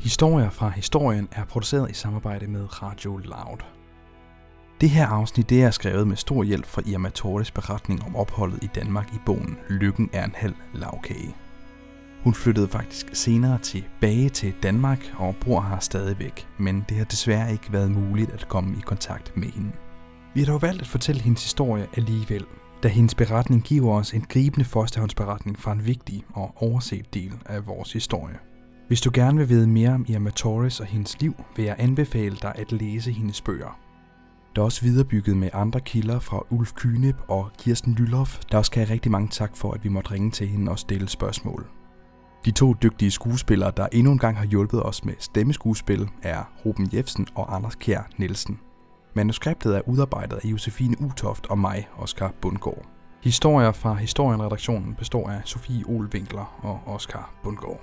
Historier 0.00 0.50
fra 0.50 0.68
historien 0.68 1.28
er 1.32 1.44
produceret 1.44 1.90
i 1.90 1.94
samarbejde 1.94 2.46
med 2.46 2.82
Radio 2.82 3.16
Loud. 3.16 3.77
Det 4.80 4.90
her 4.90 5.06
afsnit 5.06 5.50
det 5.50 5.62
er 5.62 5.70
skrevet 5.70 6.08
med 6.08 6.16
stor 6.16 6.42
hjælp 6.42 6.66
fra 6.66 6.82
Irma 6.86 7.08
Torres 7.08 7.50
beretning 7.50 8.04
om 8.04 8.16
opholdet 8.16 8.62
i 8.62 8.68
Danmark 8.74 9.14
i 9.14 9.18
bogen 9.26 9.58
Lykken 9.68 10.10
er 10.12 10.24
en 10.24 10.34
halv 10.34 10.54
lavkage. 10.74 11.34
Hun 12.24 12.34
flyttede 12.34 12.68
faktisk 12.68 13.06
senere 13.12 13.58
tilbage 13.58 14.28
til 14.28 14.54
Danmark 14.62 14.98
og 15.16 15.36
bor 15.40 15.60
her 15.60 15.78
stadigvæk, 15.78 16.46
men 16.58 16.84
det 16.88 16.96
har 16.96 17.04
desværre 17.04 17.52
ikke 17.52 17.72
været 17.72 17.90
muligt 17.90 18.30
at 18.30 18.48
komme 18.48 18.76
i 18.76 18.80
kontakt 18.80 19.36
med 19.36 19.48
hende. 19.48 19.72
Vi 20.34 20.40
har 20.40 20.46
dog 20.46 20.62
valgt 20.62 20.80
at 20.80 20.88
fortælle 20.88 21.20
hendes 21.20 21.42
historie 21.42 21.86
alligevel, 21.96 22.44
da 22.82 22.88
hendes 22.88 23.14
beretning 23.14 23.62
giver 23.62 23.92
os 23.92 24.12
en 24.12 24.26
gribende 24.28 24.64
førstehåndsberetning 24.64 25.58
fra 25.58 25.72
en 25.72 25.86
vigtig 25.86 26.24
og 26.34 26.52
overset 26.56 27.14
del 27.14 27.32
af 27.46 27.66
vores 27.66 27.92
historie. 27.92 28.38
Hvis 28.88 29.00
du 29.00 29.10
gerne 29.14 29.38
vil 29.38 29.48
vide 29.48 29.66
mere 29.66 29.90
om 29.90 30.06
Irma 30.08 30.30
Torres 30.30 30.80
og 30.80 30.86
hendes 30.86 31.20
liv, 31.20 31.34
vil 31.56 31.64
jeg 31.64 31.76
anbefale 31.78 32.36
dig 32.42 32.52
at 32.56 32.72
læse 32.72 33.12
hendes 33.12 33.40
bøger. 33.40 33.87
Der 34.56 34.62
er 34.62 34.64
også 34.64 34.82
viderebygget 34.82 35.36
med 35.36 35.50
andre 35.52 35.80
kilder 35.80 36.18
fra 36.18 36.42
Ulf 36.50 36.72
Kynep 36.72 37.16
og 37.28 37.50
Kirsten 37.58 37.94
Lylhoff, 37.94 38.38
der 38.52 38.58
også 38.58 38.70
kan 38.70 38.82
have 38.86 38.92
rigtig 38.92 39.12
mange 39.12 39.28
tak 39.28 39.56
for, 39.56 39.72
at 39.72 39.84
vi 39.84 39.88
måtte 39.88 40.10
ringe 40.10 40.30
til 40.30 40.48
hende 40.48 40.72
og 40.72 40.78
stille 40.78 41.08
spørgsmål. 41.08 41.66
De 42.44 42.50
to 42.50 42.74
dygtige 42.82 43.10
skuespillere, 43.10 43.72
der 43.76 43.86
endnu 43.92 44.12
en 44.12 44.18
gang 44.18 44.36
har 44.36 44.46
hjulpet 44.46 44.82
os 44.82 45.04
med 45.04 45.14
stemmeskuespil, 45.18 46.08
er 46.22 46.52
Ruben 46.66 46.88
Jefsen 46.92 47.26
og 47.34 47.56
Anders 47.56 47.74
Kjær 47.74 48.08
Nielsen. 48.16 48.60
Manuskriptet 49.14 49.76
er 49.76 49.88
udarbejdet 49.88 50.36
af 50.36 50.44
Josefine 50.44 50.96
Utoft 51.00 51.46
og 51.46 51.58
mig, 51.58 51.88
Oskar 51.98 52.34
Bundgaard. 52.42 52.86
Historier 53.22 53.72
fra 53.72 53.94
Historienredaktionen 53.94 54.94
består 54.94 55.30
af 55.30 55.40
Sofie 55.44 55.84
Olvinkler 55.86 56.58
og 56.62 56.94
Oskar 56.94 57.34
Bundgaard. 57.42 57.80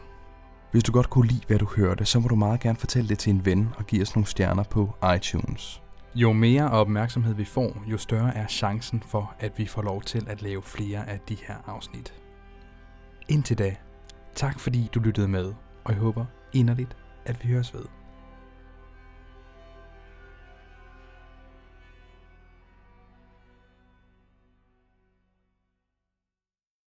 Hvis 0.71 0.83
du 0.83 0.91
godt 0.91 1.09
kunne 1.09 1.27
lide, 1.27 1.41
hvad 1.47 1.59
du 1.59 1.67
hørte, 1.75 2.05
så 2.05 2.19
må 2.19 2.27
du 2.27 2.35
meget 2.35 2.59
gerne 2.59 2.77
fortælle 2.77 3.09
det 3.09 3.19
til 3.19 3.33
en 3.33 3.45
ven 3.45 3.69
og 3.77 3.85
give 3.85 4.01
os 4.01 4.15
nogle 4.15 4.27
stjerner 4.27 4.63
på 4.63 4.95
iTunes. 5.15 5.84
Jo 6.15 6.33
mere 6.33 6.71
opmærksomhed 6.71 7.33
vi 7.33 7.45
får, 7.45 7.83
jo 7.87 7.97
større 7.97 8.35
er 8.35 8.47
chancen 8.47 9.03
for, 9.07 9.35
at 9.39 9.57
vi 9.57 9.65
får 9.65 9.81
lov 9.81 10.01
til 10.01 10.25
at 10.29 10.41
lave 10.41 10.61
flere 10.63 11.09
af 11.09 11.19
de 11.19 11.37
her 11.47 11.55
afsnit. 11.65 12.13
Indtil 13.29 13.57
da, 13.57 13.75
tak 14.35 14.59
fordi 14.59 14.89
du 14.93 14.99
lyttede 14.99 15.27
med, 15.27 15.53
og 15.83 15.91
jeg 15.91 15.99
håber 15.99 16.25
inderligt, 16.53 16.97
at 17.25 17.43
vi 17.43 17.49
høres 17.49 17.73
ved. 17.73 17.85